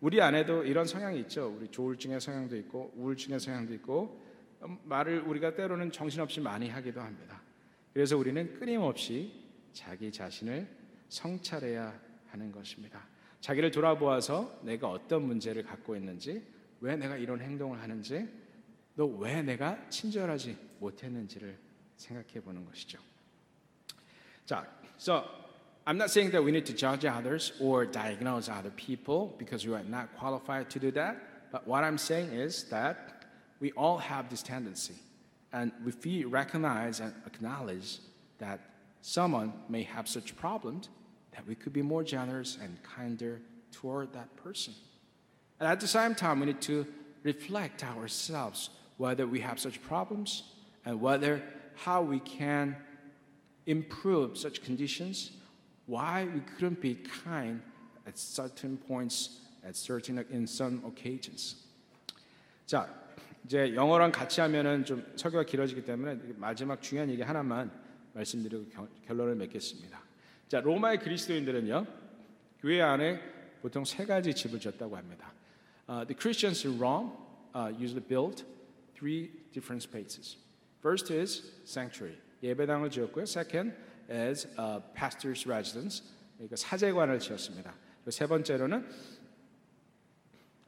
우리 0.02 0.22
안에도 0.22 0.64
이런 0.64 0.86
성향이 0.86 1.20
있죠. 1.22 1.56
우리 1.58 1.70
조울증의 1.70 2.22
성향도 2.22 2.56
있고 2.58 2.94
우울증의 2.96 3.40
성향도 3.40 3.74
있고 3.76 4.22
음, 4.64 4.78
말을 4.84 5.22
우리가 5.22 5.56
때로는 5.56 5.92
정신없이 5.92 6.40
많이 6.42 6.70
하기도 6.70 7.02
합니다. 7.02 7.42
그래서 7.94 8.18
우리는 8.18 8.54
끊임없이 8.54 9.32
자기 9.74 10.12
자신을 10.12 10.68
성찰해야 11.10 12.00
하는 12.28 12.52
것입니다. 12.52 13.08
자기를 13.40 13.72
돌아보아서 13.72 14.60
내가 14.64 14.90
어떤 14.90 15.24
문제를 15.24 15.64
갖고 15.64 15.96
있는지, 15.96 16.44
왜 16.82 16.96
내가 16.96 17.16
이런 17.16 17.42
행동을 17.42 17.82
하는지, 17.82 18.28
또 18.98 19.18
왜 19.18 19.42
내가 19.42 19.88
친절하지 19.90 20.58
못했는지를 20.80 21.58
생각해 21.96 22.42
보는 22.42 22.66
것이죠. 22.66 23.00
자, 24.46 24.68
so 24.98 25.26
I'm 25.88 25.98
not 25.98 26.10
saying 26.10 26.32
that 26.32 26.44
we 26.44 26.52
need 26.52 26.66
to 26.66 26.74
judge 26.74 27.06
others 27.06 27.52
or 27.60 27.86
diagnose 27.86 28.50
other 28.50 28.72
people 28.72 29.36
because 29.38 29.68
we 29.68 29.74
are 29.74 29.84
not 29.84 30.18
qualified 30.18 30.70
to 30.72 30.80
do 30.80 30.92
that. 30.92 31.52
But 31.52 31.68
what 31.68 31.84
I'm 31.84 31.98
saying 31.98 32.32
is 32.32 32.64
that 32.66 33.26
we 33.60 33.72
all 33.74 33.98
have 33.98 34.30
this 34.30 34.42
tendency. 34.42 34.96
And 35.54 35.72
if 35.86 36.04
we 36.04 36.26
recognize 36.26 37.00
and 37.00 37.14
acknowledge 37.26 38.00
that 38.40 38.60
someone 39.02 39.54
may 39.70 39.84
have 39.84 40.08
such 40.08 40.36
problems, 40.36 40.90
that 41.32 41.48
we 41.48 41.56
could 41.56 41.72
be 41.72 41.82
more 41.82 42.04
generous 42.04 42.58
and 42.62 42.78
kinder 42.84 43.40
toward 43.72 44.12
that 44.14 44.36
person. 44.38 44.74
And 45.60 45.70
at 45.70 45.80
the 45.80 45.88
same 45.88 46.16
time, 46.16 46.40
we 46.40 46.48
need 46.48 46.62
to 46.62 46.86
reflect 47.24 47.84
ourselves 47.84 48.72
whether 48.98 49.28
we 49.28 49.40
have 49.42 49.60
such 49.60 49.82
problems 49.82 50.44
and 50.84 51.00
whether 51.00 51.44
how 51.76 52.02
we 52.02 52.20
can 52.20 52.76
improve 53.67 54.37
such 54.37 54.63
conditions, 54.63 55.33
why 55.87 56.27
we 56.33 56.41
couldn't 56.57 56.81
be 56.81 56.95
kind 57.25 57.61
at 58.07 58.19
certain 58.19 58.77
points, 58.77 59.41
at 59.65 59.77
certain 59.77 60.25
in 60.31 60.45
some 60.45 60.83
occasions. 60.85 61.57
자, 62.67 62.89
이제 63.45 63.75
영어랑 63.75 64.13
같이 64.13 64.41
하면은 64.41 64.85
좀 64.85 65.05
설교가 65.17 65.45
길어지기 65.45 65.85
때문에 65.85 66.19
마지막 66.37 66.81
중요한 66.81 67.11
얘기 67.11 67.23
하나만 67.23 67.71
말씀드리고 68.13 68.67
결론을 69.07 69.35
맺겠습니다. 69.37 70.01
자, 70.49 70.61
로마의 70.61 71.01
그리스도인들은요. 71.01 71.87
교회 72.61 72.81
안에 72.83 73.21
보통 73.63 73.85
세 73.85 74.05
가지 74.05 74.35
집을 74.35 74.61
졌다고 74.61 74.97
합니다. 74.97 75.33
Uh, 75.89 76.05
the 76.07 76.15
Christians 76.15 76.67
in 76.67 76.79
Rome 76.79 77.13
uh, 77.55 77.73
usually 77.77 78.07
built 78.07 78.45
three 78.95 79.31
different 79.53 79.83
spaces. 79.83 80.37
First 80.81 81.13
is 81.13 81.43
sanctuary, 81.65 82.17
예배당을 82.44 82.90
지었고요. 82.90 83.24
Second 83.24 83.74
is 84.10 84.48
uh, 84.60 84.82
pastor's 84.94 85.48
residence, 85.48 86.04
그러니까 86.36 86.56
사제관을 86.56 87.20
지었습니다. 87.20 87.74
세 88.10 88.28
번째로는 88.28 88.86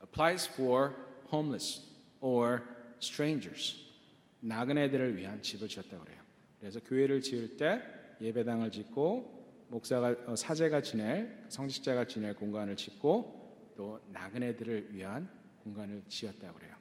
a 0.02 0.08
place 0.12 0.52
for 0.52 0.94
homeless 1.32 1.82
or 2.22 2.62
strangers, 3.00 3.78
나그네들을 4.40 5.16
위한 5.16 5.42
집을 5.42 5.68
지었다고 5.68 6.04
그래요. 6.04 6.22
그래서 6.60 6.80
교회를 6.80 7.22
지을 7.22 7.58
때 7.58 7.82
예배당을 8.22 8.72
짓고 8.72 9.38
목사가 9.70 10.16
어, 10.26 10.36
사제가 10.36 10.82
지낼 10.82 11.46
성직자가 11.50 12.06
지낼 12.06 12.34
공간을 12.34 12.76
짓고 12.76 13.74
또 13.76 14.00
나그네들을 14.12 14.94
위한 14.94 15.30
공간을 15.64 16.04
지었다고 16.08 16.58
그래요. 16.58 16.76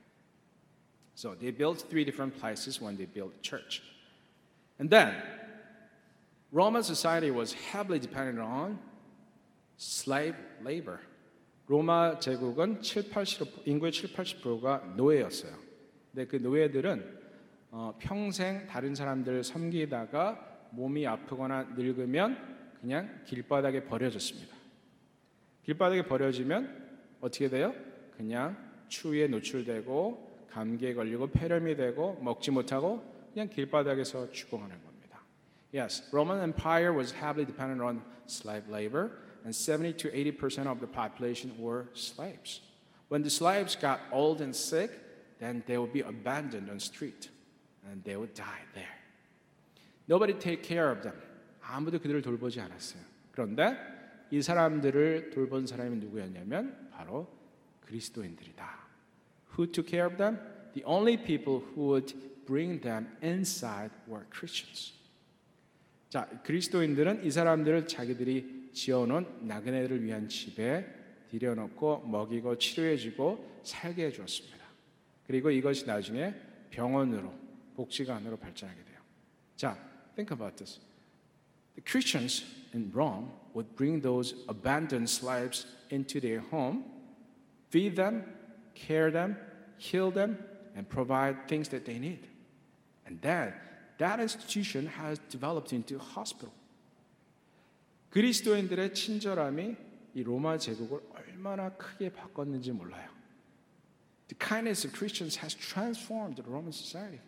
So 1.14 1.34
they 1.36 1.50
built 1.50 1.88
three 1.88 2.04
different 2.04 2.38
places 2.38 2.82
when 2.82 2.96
they 2.96 3.10
built 3.10 3.42
church. 3.42 3.82
And 4.78 4.90
then 4.90 5.14
Roman 6.52 6.82
society 6.82 7.30
was 7.30 7.54
heavily 7.54 7.98
dependent 7.98 8.40
on 8.40 8.78
slave 9.76 10.36
labor. 10.64 11.00
로마 11.68 12.18
제국은 12.20 12.80
7, 12.80 13.10
80, 13.10 13.66
인구의 13.66 13.90
7, 13.90 14.12
80%가 14.12 14.94
노예였어요. 14.96 15.52
근데 16.12 16.26
그 16.26 16.36
노예들은 16.36 17.18
어, 17.72 17.94
평생 17.98 18.66
다른 18.68 18.94
사람들을 18.94 19.42
섬기다가 19.42 20.68
몸이 20.70 21.06
아프거나 21.06 21.74
늙으면 21.76 22.38
그냥 22.80 23.22
길바닥에 23.24 23.84
버려졌습니다. 23.84 24.54
길바닥에 25.64 26.06
버려지면 26.06 26.86
어떻게 27.20 27.48
돼요? 27.48 27.74
그냥 28.16 28.56
추위에 28.88 29.26
노출되고 29.26 30.46
감기에 30.50 30.94
걸리고 30.94 31.26
폐렴이 31.28 31.76
되고 31.76 32.18
먹지 32.22 32.50
못하고 32.50 33.15
그냥 33.35 33.49
길바닥에서 33.49 34.31
죽어가는 34.31 34.83
겁니다. 34.83 35.21
Yes, 35.73 36.03
Roman 36.11 36.41
Empire 36.41 36.93
was 36.93 37.13
heavily 37.13 37.45
dependent 37.45 37.81
on 37.81 38.01
slave 38.27 38.67
labor, 38.69 39.11
and 39.43 39.55
70 39.55 39.93
to 39.97 40.09
80 40.13 40.31
percent 40.31 40.67
of 40.67 40.79
the 40.79 40.87
population 40.87 41.55
were 41.57 41.87
slaves. 41.93 42.61
When 43.09 43.23
the 43.23 43.29
slaves 43.29 43.75
got 43.75 43.99
old 44.11 44.41
and 44.41 44.55
sick, 44.55 44.91
then 45.39 45.63
they 45.65 45.77
would 45.77 45.93
be 45.93 46.01
abandoned 46.01 46.69
on 46.69 46.79
street, 46.79 47.29
and 47.89 48.03
they 48.03 48.15
would 48.15 48.33
die 48.33 48.63
there. 48.73 48.99
Nobody 50.07 50.33
take 50.33 50.63
care 50.63 50.91
of 50.91 51.01
them. 51.01 51.15
아무도 51.61 51.99
그들을 51.99 52.21
돌보지 52.21 52.59
않았어요. 52.59 53.01
그런데 53.31 53.77
이 54.29 54.41
사람들을 54.41 55.29
돌본 55.31 55.67
사람이 55.67 55.97
누구였냐면 55.97 56.89
바로 56.91 57.27
그리스도인들이다. 57.81 58.79
Who 59.57 59.71
took 59.71 59.89
care 59.89 60.05
of 60.05 60.17
them? 60.17 60.37
The 60.73 60.83
only 60.85 61.17
people 61.17 61.59
who 61.59 61.87
would 61.87 62.13
bring 62.46 62.80
them 62.80 63.08
inside 63.22 63.90
were 64.08 64.24
Christians. 64.30 64.94
자, 66.08 66.26
그리스도인들은 66.44 67.24
이 67.24 67.30
사람들을 67.30 67.88
자기들이 67.88 68.70
지어놓은 68.72 69.46
나그네들을 69.48 70.02
위한 70.02 70.28
집에 70.28 70.86
들여놓고 71.30 72.06
먹이고 72.06 72.56
치료해주고 72.58 73.60
살게 73.64 74.06
해주었습니다. 74.06 74.64
그리고 75.26 75.50
이것이 75.50 75.86
나중에 75.86 76.34
병원으로 76.70 77.34
복지관으로 77.74 78.36
발전하게 78.36 78.84
돼요. 78.84 79.00
자, 79.56 79.76
think 80.14 80.32
about 80.32 80.56
this. 80.56 80.80
The 81.74 81.82
Christians 81.84 82.44
in 82.74 82.90
Rome 82.94 83.30
would 83.54 83.74
bring 83.76 84.00
those 84.00 84.34
abandoned 84.48 85.10
slaves 85.10 85.66
into 85.90 86.20
their 86.20 86.40
home, 86.52 86.84
feed 87.70 87.96
them, 87.96 88.24
care 88.74 89.10
them, 89.10 89.36
heal 89.78 90.12
them, 90.12 90.38
and 90.76 90.88
provide 90.88 91.48
things 91.48 91.68
that 91.70 91.84
they 91.84 91.98
need. 91.98 92.35
And 93.06 93.20
that, 93.22 93.54
that 93.98 94.20
institution 94.20 94.86
has 94.86 95.20
developed 95.28 95.72
into 95.72 95.96
a 95.96 96.02
hospital. 96.02 96.52
그리스도인들의 98.10 98.94
친절함이 98.94 99.76
이 100.14 100.22
로마 100.22 100.56
제국을 100.56 101.00
얼마나 101.14 101.70
크게 101.70 102.10
바꿨는지 102.10 102.72
몰라요. 102.72 103.10
The 104.28 104.38
kindness 104.38 104.86
of 104.86 104.96
Christians 104.96 105.38
has 105.38 105.54
transformed 105.54 106.36
the 106.36 106.48
Roman 106.48 106.72
society. 106.72 107.20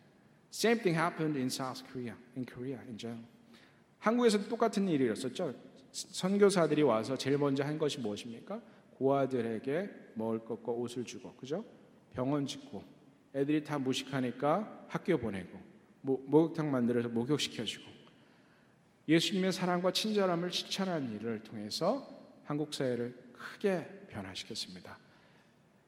Same 0.50 0.80
thing 0.80 0.96
happened 0.96 1.36
in 1.36 1.48
South 1.48 1.84
Korea, 1.92 2.14
in 2.36 2.44
Korea 2.44 2.80
in 2.88 2.96
general. 2.96 3.24
한국에서도 4.00 4.48
똑같은 4.48 4.88
일이 4.88 5.04
일었었죠. 5.04 5.54
선교사들이 5.92 6.82
와서 6.82 7.16
제일 7.16 7.38
먼저 7.38 7.62
한 7.64 7.78
것이 7.78 8.00
무엇입니까? 8.00 8.60
고아들에게 8.96 9.90
먹을 10.14 10.44
것과 10.44 10.72
옷을 10.72 11.04
주고, 11.04 11.34
그죠? 11.34 11.64
병원 12.14 12.46
짓고, 12.46 12.82
애들이 13.36 13.63
다 13.63 13.79
무식하니까 13.79 14.86
학교 14.88 15.17
보내고, 15.17 15.59
모, 16.01 16.21
목욕탕 16.25 16.69
만들어서 16.71 17.09
목욕시켜주고, 17.09 17.91
예수님의 19.07 19.51
사랑과 19.51 19.91
친절함을 19.91 20.51
실천한 20.51 21.13
일을 21.13 21.43
통해서 21.43 22.07
한국 22.45 22.73
사회를 22.73 23.15
크게 23.33 24.07
변화시켰습니다. 24.09 24.97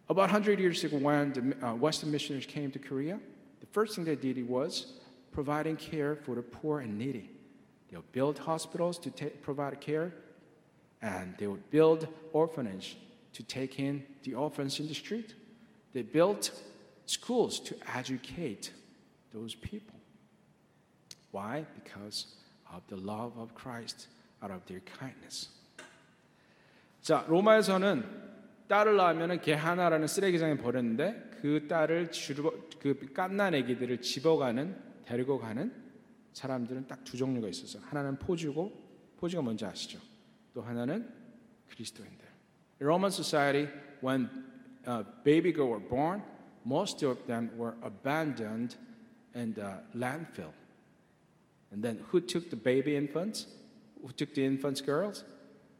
About 0.07 0.29
100 0.29 0.59
years 0.59 0.83
ago, 0.85 0.97
when 0.97 1.33
the 1.33 1.41
uh, 1.65 1.73
Western 1.75 2.11
missionaries 2.11 2.45
came 2.45 2.71
to 2.71 2.79
Korea, 2.79 3.19
the 3.59 3.67
first 3.71 3.95
thing 3.95 4.05
they 4.05 4.15
did 4.15 4.37
was 4.47 4.99
providing 5.31 5.75
care 5.77 6.15
for 6.15 6.35
the 6.35 6.43
poor 6.43 6.81
and 6.81 6.97
needy. 6.97 7.29
They 7.89 7.97
would 7.97 8.11
build 8.11 8.37
hospitals 8.37 8.99
to 8.99 9.09
take, 9.09 9.41
provide 9.41 9.81
care, 9.81 10.13
and 11.01 11.33
they 11.37 11.47
would 11.47 11.69
build 11.71 12.07
orphanage 12.33 12.97
to 13.33 13.43
take 13.43 13.79
in 13.79 14.03
the 14.23 14.33
orphans 14.35 14.79
in 14.79 14.87
the 14.87 14.93
street. 14.93 15.33
They 15.93 16.03
built 16.03 16.51
schools 17.10 17.60
to 17.60 17.74
educate 17.96 18.72
those 19.32 19.54
people. 19.54 19.98
Why? 21.32 21.66
Because 21.74 22.26
of 22.72 22.82
the 22.88 22.96
love 22.96 23.36
of 23.36 23.54
Christ, 23.54 24.08
out 24.42 24.52
of 24.52 24.64
their 24.66 24.82
kindness. 24.84 25.50
자, 27.02 27.24
로마에서는 27.28 28.04
딸을 28.68 28.96
낳으면 28.96 29.40
개 29.40 29.52
하나라는 29.54 30.06
쓰레기장에 30.06 30.56
버렸는데 30.56 31.38
그 31.40 31.66
딸을 31.66 32.12
주로 32.12 32.52
그 32.78 33.12
깐난 33.12 33.54
애기들을 33.54 34.00
집어가는 34.00 34.76
데리고 35.04 35.38
가는 35.38 35.72
사람들은 36.32 36.86
딱 36.86 37.02
두 37.02 37.16
종류가 37.16 37.48
있었어요. 37.48 37.82
하나는 37.86 38.16
포주고 38.18 38.70
포주가 39.16 39.42
뭔지 39.42 39.64
아시죠? 39.64 39.98
또 40.54 40.62
하나는 40.62 41.08
그리스도인들. 41.68 42.24
In 42.80 42.86
Roman 42.86 43.10
society, 43.10 43.68
when 44.02 44.28
a 44.86 45.02
baby 45.24 45.52
girl 45.52 45.68
were 45.70 45.88
born, 45.88 46.22
most 46.63 47.03
of 47.03 47.17
them 47.27 47.51
were 47.55 47.75
abandoned 47.83 48.75
in 49.33 49.53
the 49.53 49.79
landfill. 49.95 50.53
And 51.71 51.83
then 51.83 51.99
who 52.09 52.21
took 52.21 52.49
the 52.49 52.55
baby 52.55 52.95
infants? 52.95 53.47
Who 54.01 54.11
took 54.11 54.33
the 54.33 54.45
infants 54.45 54.81
girls? 54.81 55.23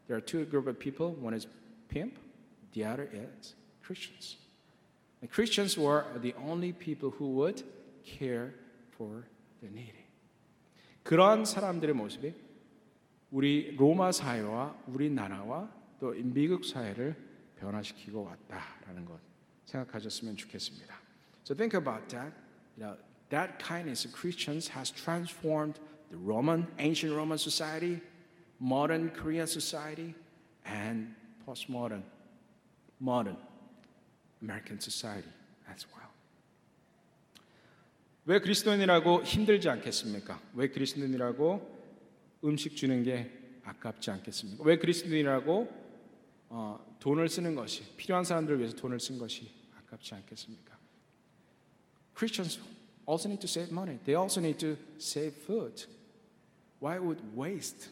There 0.06 0.16
are 0.16 0.20
two 0.20 0.44
group 0.44 0.66
of 0.66 0.78
people. 0.78 1.12
One 1.12 1.34
is 1.34 1.46
pimp, 1.88 2.18
the 2.72 2.84
other 2.84 3.08
is 3.12 3.54
Christians. 3.82 4.36
And 5.20 5.30
Christians 5.30 5.78
were 5.78 6.04
the 6.20 6.34
only 6.46 6.72
people 6.72 7.10
who 7.10 7.30
would 7.32 7.62
care 8.04 8.54
for 8.96 9.24
the 9.62 9.68
needy. 9.68 10.04
그러한 11.02 11.44
사람들의 11.44 11.94
모습이 11.94 12.34
우리 13.30 13.76
로마 13.76 14.10
사회와 14.12 14.76
우리나라와 14.88 15.70
또 16.00 16.12
미국 16.16 16.64
사회를 16.64 17.14
변화시키고 17.58 18.24
왔다라는 18.24 19.04
것 19.04 19.20
생각하셨으면 19.71 20.35
좋겠습니다. 20.37 20.95
So 21.43 21.55
think 21.55 21.75
about 21.75 22.07
that. 22.09 22.33
You 22.77 22.85
know, 22.85 22.97
that 23.29 23.63
kindness 23.63 24.05
of 24.05 24.13
Christians 24.13 24.69
has 24.69 24.91
transformed 24.91 25.79
the 26.09 26.17
Roman, 26.17 26.67
ancient 26.79 27.13
Roman 27.15 27.37
society, 27.37 28.01
modern 28.59 29.09
Korean 29.11 29.47
society, 29.47 30.13
and 30.65 31.15
postmodern, 31.45 32.03
modern 32.99 33.37
American 34.41 34.79
society 34.79 35.31
as 35.67 35.87
well. 35.87 36.09
왜 38.25 38.39
그리스도인이라고 38.39 39.23
힘들지 39.23 39.67
않겠습니까? 39.67 40.39
왜 40.53 40.69
그리스도인이라고 40.69 41.81
음식 42.43 42.75
주는 42.75 43.03
게 43.03 43.31
아깝지 43.63 44.11
않겠습니까? 44.11 44.63
왜 44.63 44.77
그리스도인이라고 44.77 45.81
어, 46.49 46.97
돈을 46.99 47.29
쓰는 47.29 47.55
것이 47.55 47.83
필요한 47.95 48.23
사람들을 48.23 48.59
위해서 48.59 48.75
돈을 48.75 48.99
쓴 48.99 49.17
것이 49.17 49.60
아깝지 49.90 50.14
않겠습니까? 50.14 50.76
Christians 52.16 52.60
also 53.06 53.28
need 53.28 53.40
to 53.40 53.48
save 53.48 53.70
money. 53.70 53.98
They 54.04 54.16
also 54.16 54.40
need 54.40 54.58
to 54.58 54.76
save 54.98 55.34
food. 55.44 55.86
Why 56.80 56.98
would 56.98 57.20
waste 57.34 57.90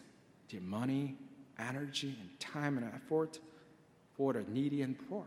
their 0.48 0.62
money, 0.62 1.16
energy, 1.58 2.16
and 2.20 2.30
time 2.40 2.78
and 2.78 2.86
effort 2.94 3.40
for 4.16 4.32
the 4.32 4.44
needy 4.50 4.82
and 4.82 4.98
poor? 5.08 5.26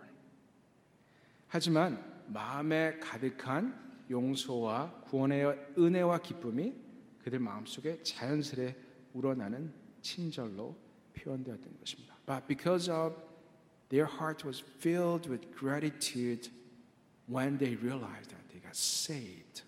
하지만 1.47 2.03
마음에 2.27 2.97
가득한 2.99 4.05
용서와 4.09 5.01
구원의 5.05 5.73
은혜와 5.77 6.19
기쁨이 6.19 6.73
그들 7.23 7.39
마음속에 7.39 8.01
자연스레 8.03 8.75
우러나는 9.13 9.73
친절로 10.01 10.75
표현되었던 11.13 11.79
것입니다. 11.79 12.17
But 12.25 12.47
because 12.47 12.91
of 12.91 13.15
their 13.89 14.07
heart 14.09 14.45
was 14.45 14.61
filled 14.79 15.29
with 15.29 15.49
gratitude 15.57 16.51
when 17.26 17.58
they 17.58 17.76
realized 17.76 18.30
that 18.30 18.48
they 18.52 18.58
got 18.58 18.76
saved 18.76 19.62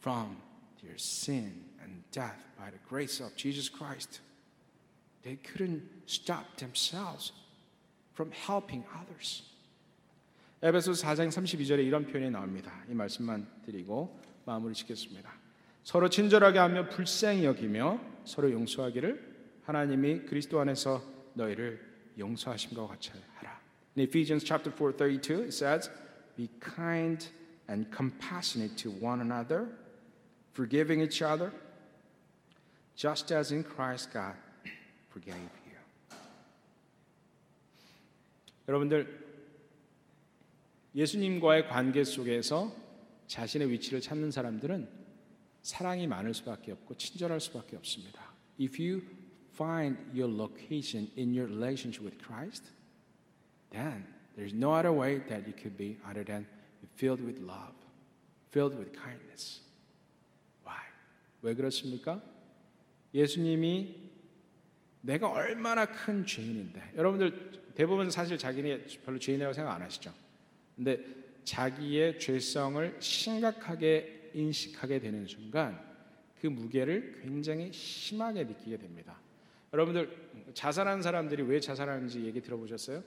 from 0.00 0.36
their 0.82 0.96
sin 0.96 1.64
and 1.82 2.02
death 2.12 2.46
by 2.58 2.70
the 2.70 2.78
grace 2.88 3.20
of 3.20 3.34
Jesus 3.36 3.68
Christ, 3.68 4.20
they 5.22 5.36
couldn't 5.36 5.82
stop 6.06 6.56
themselves 6.56 7.32
from 8.14 8.30
helping 8.32 8.84
others. 8.94 9.44
에베소 10.60 10.92
4장 10.92 11.28
32절에 11.28 11.84
이런 11.86 12.04
표현이 12.04 12.30
나옵니다. 12.30 12.72
이 12.88 12.94
말씀만 12.94 13.46
드리고 13.64 14.20
마무리 14.44 14.74
짓겠습니다. 14.74 15.32
서로 15.84 16.08
친절하게 16.08 16.58
하며 16.58 16.88
불쌍히 16.88 17.44
여기며 17.44 18.00
서로 18.24 18.50
용서하기를 18.50 19.62
하나님이 19.64 20.22
그리스도 20.22 20.58
안에서 20.60 21.02
너희를 21.34 21.80
용서하심과 22.18 22.88
같이 22.88 23.10
하라. 23.36 23.60
In 23.96 24.06
Ephesians 24.08 24.44
chapter 24.44 24.74
4:32 24.74 25.44
it 25.44 25.48
says, 25.48 25.90
"Be 26.37 26.49
kind 26.59 27.25
and 27.69 27.89
compassionate 27.95 28.75
to 28.83 28.91
one 28.91 29.21
another, 29.21 29.67
forgiving 30.53 31.01
each 31.01 31.21
other, 31.21 31.51
just 32.95 33.33
as 33.33 33.53
in 33.53 33.63
Christ 33.63 34.11
God 34.11 34.37
forgave 35.09 35.37
you." 35.37 35.77
여러분들 38.67 39.23
예수님과의 40.95 41.67
관계 41.67 42.03
속에서 42.03 42.71
자신의 43.27 43.69
위치를 43.71 43.99
찾는 43.99 44.31
사람들은 44.31 44.87
사랑이 45.63 46.07
많을 46.07 46.33
수밖에 46.33 46.71
없고 46.71 46.95
친절할 46.97 47.39
수밖에 47.39 47.75
없습니다. 47.77 48.33
If 48.59 48.79
you 48.79 49.01
find 49.53 49.97
your 50.11 50.31
location 50.31 51.09
in 51.17 51.33
your 51.33 51.51
relationship 51.51 52.03
with 52.03 52.17
Christ, 52.23 52.71
then 53.71 54.05
there's 54.38 54.54
no 54.54 54.72
other 54.72 54.92
way 54.92 55.18
that 55.28 55.44
you 55.46 55.52
could 55.52 55.76
be 55.76 55.98
other 56.08 56.22
than 56.22 56.46
filled 56.94 57.20
with 57.20 57.40
love, 57.42 57.74
filled 58.52 58.78
with 58.78 58.92
kindness. 58.92 59.62
Why? 60.64 60.78
왜 61.42 61.54
그렇습니까? 61.54 62.22
예수님이 63.12 63.96
내가 65.00 65.28
얼마나 65.28 65.86
큰 65.86 66.24
죄인인데 66.24 66.92
여러분들 66.96 67.72
대부분 67.74 68.10
사실 68.10 68.38
자기네 68.38 68.84
별로 69.04 69.18
죄인이라고 69.18 69.52
생각 69.52 69.74
안 69.74 69.82
하시죠? 69.82 70.12
근데 70.76 71.04
자기의 71.42 72.20
죄성을 72.20 72.96
심각하게 73.00 74.30
인식하게 74.34 75.00
되는 75.00 75.26
순간 75.26 75.82
그 76.40 76.46
무게를 76.46 77.20
굉장히 77.22 77.72
심하게 77.72 78.44
느끼게 78.44 78.76
됩니다. 78.76 79.18
여러분들 79.72 80.54
자살하는 80.54 81.02
사람들이 81.02 81.42
왜 81.42 81.58
자살하는지 81.58 82.24
얘기 82.24 82.40
들어보셨어요? 82.40 83.02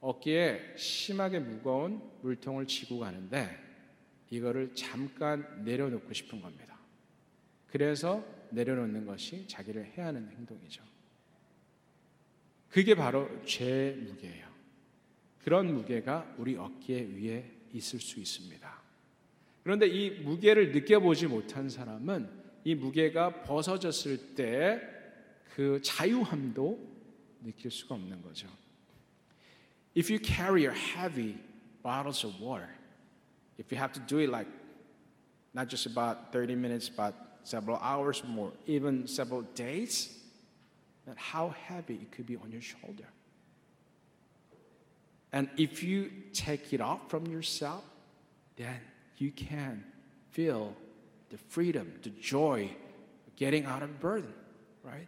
어깨에 0.00 0.76
심하게 0.76 1.38
무거운 1.40 2.00
물통을 2.22 2.66
지고 2.66 2.98
가는데 3.00 3.58
이거를 4.30 4.74
잠깐 4.74 5.64
내려놓고 5.64 6.12
싶은 6.12 6.40
겁니다. 6.40 6.78
그래서 7.66 8.24
내려놓는 8.50 9.06
것이 9.06 9.46
자기를 9.46 9.84
해하는 9.86 10.28
행동이죠. 10.30 10.82
그게 12.68 12.94
바로 12.94 13.28
죄의 13.44 13.96
무게예요. 13.96 14.48
그런 15.42 15.72
무게가 15.74 16.34
우리 16.38 16.56
어깨 16.56 17.02
위에 17.02 17.50
있을 17.72 17.98
수 17.98 18.20
있습니다. 18.20 18.80
그런데 19.62 19.86
이 19.86 20.10
무게를 20.22 20.72
느껴보지 20.72 21.26
못한 21.26 21.68
사람은 21.68 22.28
이 22.64 22.74
무게가 22.74 23.42
벗어졌을 23.42 24.34
때 24.34 25.00
그 25.54 25.80
자유함도 25.82 26.88
느낄 27.42 27.70
수가 27.70 27.94
없는 27.94 28.22
거죠. 28.22 28.48
If 29.93 30.09
you 30.09 30.19
carry 30.19 30.63
your 30.63 30.73
heavy 30.73 31.37
bottles 31.81 32.23
of 32.23 32.39
water, 32.39 32.69
if 33.57 33.71
you 33.71 33.77
have 33.77 33.93
to 33.93 33.99
do 34.01 34.19
it 34.19 34.29
like 34.29 34.47
not 35.53 35.69
just 35.69 35.85
about 35.85 36.33
30 36.33 36.55
minutes, 36.55 36.89
but 36.89 37.13
several 37.43 37.77
hours 37.77 38.21
more, 38.27 38.51
even 38.65 39.07
several 39.07 39.41
days, 39.41 40.17
then 41.05 41.15
how 41.17 41.55
heavy 41.67 41.95
it 41.95 42.11
could 42.11 42.25
be 42.25 42.35
on 42.35 42.51
your 42.51 42.61
shoulder. 42.61 43.05
And 45.31 45.49
if 45.57 45.83
you 45.83 46.11
take 46.33 46.73
it 46.73 46.81
off 46.81 47.09
from 47.09 47.27
yourself, 47.27 47.83
then 48.57 48.79
you 49.17 49.31
can 49.31 49.83
feel 50.31 50.73
the 51.29 51.37
freedom, 51.37 51.93
the 52.03 52.09
joy 52.09 52.69
of 53.27 53.35
getting 53.35 53.65
out 53.65 53.83
of 53.83 53.99
burden, 53.99 54.33
right? 54.83 55.07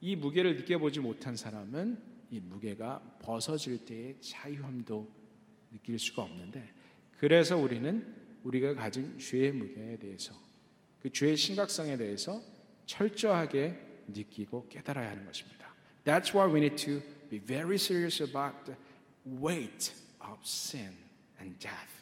이 0.00 0.16
무게를 0.16 0.56
느껴보지 0.56 1.00
못한 1.00 1.34
사람은 1.34 2.07
이 2.31 2.39
무게가 2.39 2.99
벗어질 3.21 3.85
때의 3.85 4.21
자유함도 4.21 5.07
느낄 5.71 5.97
수가 5.97 6.23
없는데 6.23 6.73
그래서 7.17 7.57
우리는 7.57 8.15
우리가 8.43 8.75
가진 8.75 9.17
죄의 9.17 9.51
무게에 9.51 9.97
대해서 9.97 10.33
그 11.01 11.11
죄의 11.11 11.37
심각성에 11.37 11.97
대해서 11.97 12.41
철저하게 12.85 13.77
느끼고 14.07 14.67
깨달아야 14.69 15.11
하는 15.11 15.25
것입니다. 15.25 15.73
That's 16.03 16.33
why 16.33 16.51
we 16.51 16.59
need 16.59 16.83
to 16.85 17.01
be 17.29 17.39
very 17.39 17.75
serious 17.75 18.21
about 18.23 18.55
the 18.65 18.77
weight 19.25 19.93
of 20.21 20.39
sin 20.43 20.95
and 21.39 21.57
death. 21.59 21.99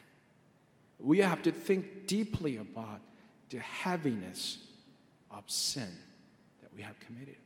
We 0.99 1.19
have 1.19 1.41
to 1.43 1.51
think 1.51 2.07
deeply 2.07 2.57
about 2.57 3.01
the 3.49 3.59
heaviness 3.59 4.59
of 5.29 5.43
sin 5.47 5.89
that 6.61 6.73
we 6.75 6.83
have 6.83 6.97
committed. 7.05 7.39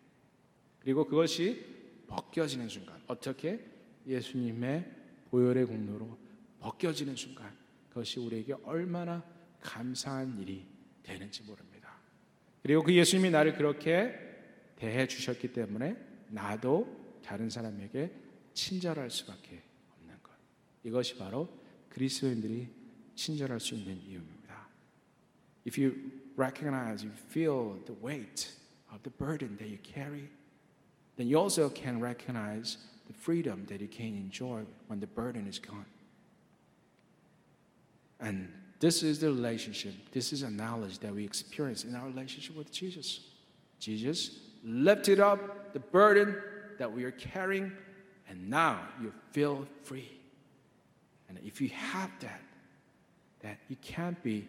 그리고 0.80 1.06
그것이 1.06 1.81
벗겨지는 2.12 2.68
순간 2.68 3.01
어떻게 3.07 3.66
예수님의 4.05 4.86
보혈의 5.30 5.66
공로로 5.66 6.18
벗겨지는 6.59 7.16
순간 7.16 7.55
그것이 7.89 8.20
우리에게 8.20 8.53
얼마나 8.64 9.24
감사한 9.62 10.39
일이 10.39 10.66
되는지 11.03 11.43
모릅니다. 11.43 11.93
그리고 12.62 12.84
그 12.84 12.93
예수님이 12.93 13.32
나를 13.32 13.55
그렇게 13.55 14.14
대해 14.76 15.07
주셨기 15.07 15.53
때문에 15.53 15.95
나도 16.30 17.20
다른 17.24 17.49
사람에게 17.49 18.12
친절할 18.53 19.09
수밖에 19.09 19.64
없는 19.93 20.22
것. 20.22 20.32
이것이 20.84 21.18
바로 21.18 21.49
그리스도인들이 21.89 22.68
친절할 23.16 23.59
수 23.59 23.76
있는 23.76 23.97
이유입니다. 24.01 24.68
If 25.66 25.82
you 25.82 26.22
recognize, 26.38 27.05
you 27.05 27.16
feel 27.30 27.84
the 27.86 27.99
weight 28.03 28.49
of 28.91 29.01
the 29.03 29.16
burden 29.18 29.57
that 29.57 29.70
you 29.70 29.80
carry, 29.84 30.30
then 31.22 31.28
you 31.28 31.38
also 31.38 31.69
can 31.69 31.99
recognize 31.99 32.78
the 33.05 33.13
freedom 33.13 33.63
that 33.69 33.80
you 33.80 33.88
can 33.88 34.07
enjoy 34.07 34.61
when 34.88 34.99
the 34.99 35.05
burden 35.05 35.45
is 35.45 35.59
gone. 35.59 35.86
And 38.19 38.51
this 38.80 39.03
is 39.03 39.19
the 39.19 39.28
relationship, 39.28 39.93
this 40.11 40.34
is 40.34 40.41
a 40.41 40.49
knowledge 40.49 40.97
that 40.97 41.13
we 41.13 41.24
experience 41.24 41.84
in 41.84 41.95
our 41.95 42.07
relationship 42.07 42.55
with 42.55 42.72
Jesus. 42.72 43.19
Jesus 43.78 44.39
lifted 44.63 45.19
up 45.19 45.74
the 45.74 45.80
burden 45.80 46.36
that 46.80 46.91
we 46.91 47.03
are 47.03 47.11
carrying, 47.11 47.72
and 48.28 48.49
now 48.49 48.80
you 48.99 49.13
feel 49.30 49.67
free. 49.84 50.09
And 51.30 51.38
if 51.45 51.61
you 51.61 51.69
have 51.69 52.09
that, 52.22 52.41
that 53.41 53.59
you 53.69 53.76
can't 53.84 54.22
be 54.24 54.47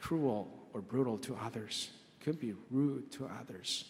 cruel 0.00 0.48
or 0.72 0.80
brutal 0.80 1.18
to 1.18 1.36
others. 1.44 1.90
You 2.18 2.24
could 2.24 2.40
be 2.40 2.54
rude 2.70 3.12
to 3.12 3.28
others, 3.42 3.84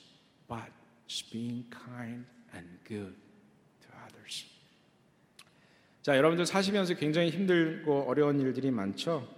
but 0.49 0.72
just 1.07 1.30
being 1.30 1.64
kind 1.70 2.24
and 2.55 2.68
good 2.86 3.14
to 3.80 3.88
others. 4.07 4.46
자, 6.03 6.16
여러분들 6.16 6.46
사시면서 6.46 6.94
굉장히 6.94 7.30
힘들고 7.30 8.03
어려운 8.09 8.40
일들이 8.40 8.70
많죠. 8.70 9.28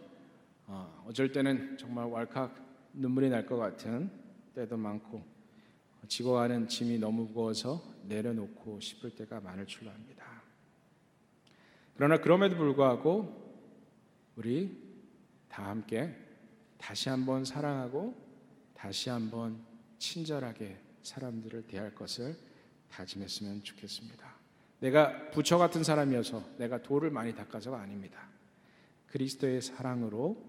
어, 0.67 1.05
어쩔 1.09 1.33
때는 1.33 1.77
정말 1.79 2.07
왈칵 2.07 2.55
눈물이 2.93 3.29
날 3.29 3.45
것 3.47 3.57
같은 3.57 4.11
때도 4.55 4.77
많고 4.77 5.23
지고 6.09 6.33
가는 6.33 6.67
짐이 6.67 6.99
너무 6.99 7.25
무거워서 7.25 7.83
내려놓고 8.05 8.81
싶을 8.81 9.11
때가 9.15 9.41
많을 9.41 9.67
줄로 9.67 9.91
압니다. 9.91 10.43
그러나 11.95 12.17
그럼에도 12.17 12.57
불구하고 12.57 13.51
우리 14.37 14.77
다 15.49 15.69
함께 15.69 16.17
다시 16.79 17.09
한번 17.09 17.45
사랑하고 17.45 18.15
다시 18.75 19.11
한번 19.11 19.63
친절하게 19.99 20.79
사람들을 21.03 21.67
대할 21.67 21.95
것을 21.95 22.37
다짐했으면 22.91 23.63
좋겠습니다. 23.63 24.35
내가 24.81 25.31
부처 25.31 25.59
같은 25.59 25.85
사람이어서 25.85 26.57
내가 26.59 26.83
돌을 26.83 27.11
많이 27.11 27.35
닦아서가 27.35 27.81
아닙니다. 27.81 28.29
그리스도의 29.09 29.63
사랑으로 29.63 30.43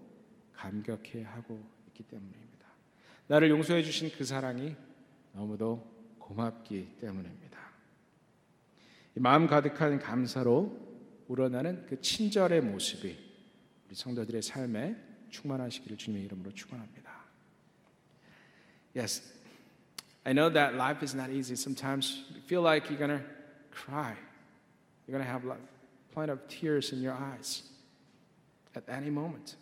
감격해 0.54 1.22
하고 1.24 1.62
있기 1.88 2.04
때문입니다. 2.04 2.66
나를 3.26 3.50
용서해 3.50 3.82
주신 3.82 4.10
그 4.16 4.24
사랑이 4.24 4.76
너무도 5.32 6.16
고맙기 6.18 6.96
때문입니다. 7.00 7.60
마음 9.14 9.46
가득한 9.46 9.98
감사로 9.98 10.80
우러나는 11.28 11.86
그 11.86 12.00
친절의 12.00 12.62
모습이 12.62 13.18
우리 13.86 13.94
성도들의 13.94 14.42
삶에 14.42 14.96
충만하시기를 15.30 15.96
주님의 15.96 16.24
이름으로 16.24 16.52
축원합니다. 16.52 17.12
Yes, 18.96 19.41
I 20.24 20.32
know 20.32 20.48
that 20.50 20.76
life 20.76 21.02
is 21.02 21.14
not 21.14 21.30
easy. 21.30 21.56
Sometimes 21.56 22.24
you 22.34 22.40
feel 22.42 22.62
like 22.62 22.88
you're 22.88 22.98
gonna 22.98 23.22
cry. 23.70 24.14
You're 25.06 25.18
gonna 25.18 25.30
have 25.30 25.42
plenty 26.12 26.32
of 26.32 26.46
tears 26.48 26.92
in 26.92 27.02
your 27.02 27.14
eyes 27.14 27.62
at 28.74 28.84
any 28.88 29.10
moment. 29.10 29.56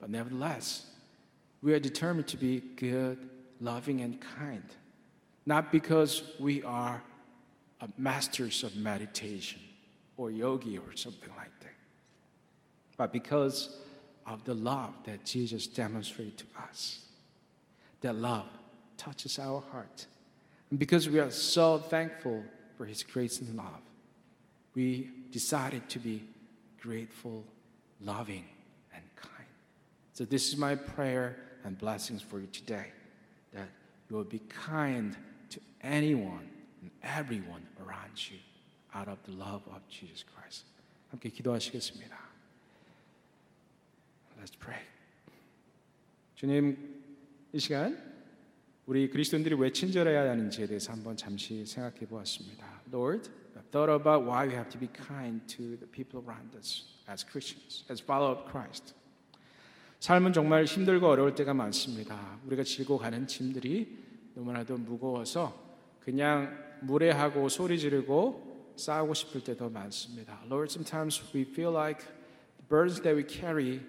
But 0.00 0.10
nevertheless, 0.10 0.86
we 1.62 1.72
are 1.74 1.78
determined 1.78 2.26
to 2.28 2.36
be 2.36 2.60
good, 2.76 3.18
loving, 3.60 4.00
and 4.00 4.20
kind. 4.20 4.64
Not 5.46 5.70
because 5.70 6.22
we 6.40 6.62
are 6.62 7.02
uh, 7.80 7.86
masters 7.96 8.62
of 8.64 8.76
meditation 8.76 9.60
or 10.16 10.30
yogi 10.30 10.78
or 10.78 10.96
something 10.96 11.30
like 11.36 11.58
that, 11.60 11.74
but 12.96 13.12
because 13.12 13.78
of 14.26 14.44
the 14.44 14.54
love 14.54 14.94
that 15.04 15.24
Jesus 15.24 15.66
demonstrated 15.66 16.38
to 16.38 16.44
us. 16.68 17.04
That 18.02 18.14
love 18.14 18.46
touches 18.99 19.39
our 19.39 19.61
heart. 19.71 20.05
And 20.69 20.79
because 20.79 21.09
we 21.09 21.19
are 21.19 21.31
so 21.31 21.77
thankful 21.77 22.43
for 22.77 22.85
His 22.85 23.03
grace 23.03 23.39
and 23.39 23.55
love, 23.55 23.81
we 24.73 25.09
decided 25.31 25.87
to 25.89 25.99
be 25.99 26.23
grateful, 26.81 27.43
loving, 28.01 28.45
and 28.93 29.03
kind. 29.15 29.47
So, 30.13 30.25
this 30.25 30.49
is 30.49 30.57
my 30.57 30.75
prayer 30.75 31.37
and 31.63 31.77
blessings 31.77 32.21
for 32.21 32.39
you 32.39 32.47
today 32.47 32.87
that 33.53 33.67
you 34.09 34.15
will 34.15 34.23
be 34.23 34.39
kind 34.49 35.15
to 35.49 35.59
anyone 35.81 36.47
and 36.81 36.91
everyone 37.03 37.65
around 37.85 38.29
you 38.29 38.37
out 38.93 39.07
of 39.07 39.17
the 39.25 39.31
love 39.31 39.61
of 39.73 39.81
Jesus 39.89 40.23
Christ. 40.23 40.65
함께 41.11 41.29
기도하시겠습니다. 41.29 42.17
Let's 44.39 44.59
pray. 44.59 44.81
주님, 46.35 47.03
이 47.53 47.59
시간 47.59 48.08
우리 48.90 49.08
그리스도인들이 49.08 49.54
왜 49.54 49.70
친절해야 49.70 50.28
하는지에 50.28 50.66
대해서 50.66 50.92
한번 50.92 51.16
잠시 51.16 51.64
생각해 51.64 52.08
보았습니다. 52.08 52.66
Lord, 52.92 53.30
I've 53.54 53.70
thought 53.70 53.88
about 53.88 54.28
why 54.28 54.48
we 54.48 54.54
have 54.54 54.68
to 54.68 54.80
be 54.80 54.88
kind 54.88 55.46
to 55.46 55.78
the 55.78 55.86
people 55.86 56.18
around 56.18 56.56
us 56.56 56.86
as 57.08 57.24
Christians, 57.24 57.84
as 57.88 58.02
follower 58.02 58.36
of 58.36 58.50
Christ. 58.50 58.96
삶은 60.00 60.32
정말 60.32 60.64
힘들고 60.64 61.06
어려울 61.06 61.36
때가 61.36 61.54
많습니다. 61.54 62.40
우리가 62.46 62.64
지고 62.64 62.98
가는 62.98 63.28
짐들이 63.28 63.96
너무나도 64.34 64.76
무거워서 64.78 65.54
그냥 66.00 66.58
무례하고 66.80 67.48
소리 67.48 67.78
지르고 67.78 68.74
싸우고 68.74 69.14
싶을 69.14 69.44
때도 69.44 69.70
많습니다. 69.70 70.42
Lord, 70.46 70.68
sometimes 70.68 71.22
we 71.32 71.42
feel 71.42 71.72
like 71.72 72.02
the 72.56 72.66
burdens 72.68 73.00
that 73.02 73.14
we 73.14 73.22
carry 73.22 73.82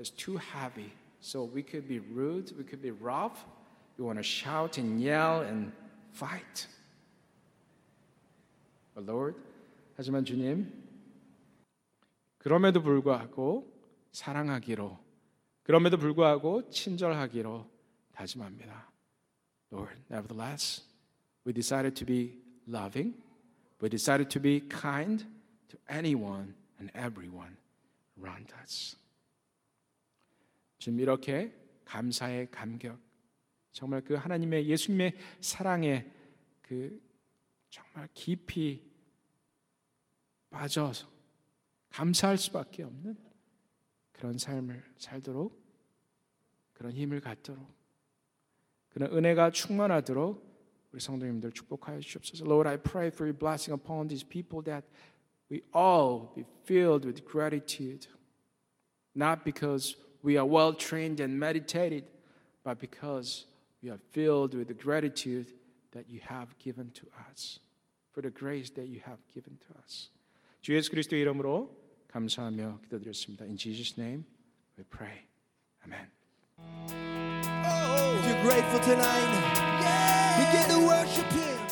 is 0.00 0.10
too 0.10 0.38
heavy. 0.38 0.92
So 1.20 1.44
we 1.44 1.62
could 1.62 1.86
be 1.86 1.98
rude, 1.98 2.56
we 2.56 2.64
could 2.64 2.80
be 2.80 2.90
rough, 2.90 3.44
we 3.98 4.04
want 4.04 4.18
to 4.18 4.22
shout 4.22 4.78
and 4.78 5.00
yell 5.00 5.42
and 5.42 5.72
fight. 6.12 6.66
But 8.94 9.06
Lord, 9.10 9.36
하지만 9.96 10.24
주님, 10.24 10.70
그럼에도 12.38 12.82
불구하고 12.82 13.72
사랑하기로, 14.12 14.98
그럼에도 15.62 15.96
불구하고 15.96 16.68
친절하기로 16.70 17.66
다짐합니다. 18.12 18.90
Lord, 19.72 19.96
nevertheless, 20.10 20.82
we 21.46 21.52
decided 21.52 21.96
to 21.96 22.06
be 22.06 22.38
loving, 22.68 23.14
we 23.80 23.88
decided 23.88 24.28
to 24.30 24.40
be 24.40 24.60
kind 24.68 25.24
to 25.68 25.78
anyone 25.90 26.54
and 26.78 26.92
everyone 26.94 27.56
around 28.20 28.52
us. 28.62 28.96
지금 30.78 31.00
이렇게 31.00 31.52
감사의 31.84 32.50
감격, 32.50 32.98
정말 33.74 34.00
그 34.02 34.14
하나님의 34.14 34.68
예수님의 34.68 35.14
사랑에 35.40 36.06
그 36.62 37.02
정말 37.68 38.08
깊이 38.14 38.88
빠져서 40.48 41.08
감사할 41.90 42.38
수밖에 42.38 42.84
없는 42.84 43.16
그런 44.12 44.38
삶을 44.38 44.80
살도록 44.96 45.60
그런 46.72 46.92
힘을 46.92 47.20
갖도록 47.20 47.68
그런 48.90 49.12
은혜가 49.12 49.50
충만하도록 49.50 50.54
우리 50.92 51.00
성도님들 51.00 51.50
축복하여 51.50 51.98
주옵소서. 51.98 52.44
Lord, 52.44 52.68
I 52.68 52.76
pray 52.76 53.08
for 53.08 53.26
your 53.26 53.36
blessing 53.36 53.74
upon 53.74 54.06
these 54.06 54.24
people 54.24 54.62
that 54.62 54.86
we 55.50 55.62
all 55.74 56.32
be 56.36 56.44
filled 56.62 57.04
with 57.04 57.24
gratitude, 57.26 58.06
not 59.16 59.42
because 59.42 59.96
we 60.22 60.38
are 60.38 60.46
well 60.46 60.72
trained 60.72 61.20
and 61.20 61.36
meditated, 61.36 62.06
but 62.62 62.78
because 62.78 63.48
we 63.83 63.89
are 63.89 63.99
filled 64.11 64.53
with 64.55 64.67
the 64.67 64.73
gratitude 64.73 65.47
that 65.91 66.09
you 66.09 66.19
have 66.27 66.57
given 66.59 66.91
to 66.91 67.07
us, 67.29 67.59
for 68.11 68.21
the 68.21 68.29
grace 68.29 68.69
that 68.71 68.87
you 68.87 69.01
have 69.05 69.19
given 69.33 69.57
to 69.67 69.73
us. 69.83 70.09
주 70.61 70.75
예수 70.75 70.91
그리스도의 70.91 71.21
이름으로 71.21 71.75
감사하며 72.09 72.81
기도드렸습니다. 72.83 73.45
In 73.45 73.57
Jesus' 73.57 73.99
name 73.99 74.25
we 74.77 74.83
pray. 74.89 75.25
Amen. 75.85 76.07
If 78.17 78.25
you're 78.25 78.43
grateful 78.43 78.79
tonight, 78.81 79.29
begin 80.37 80.67
to 80.69 80.85
worship 80.85 81.31
Him. 81.31 81.62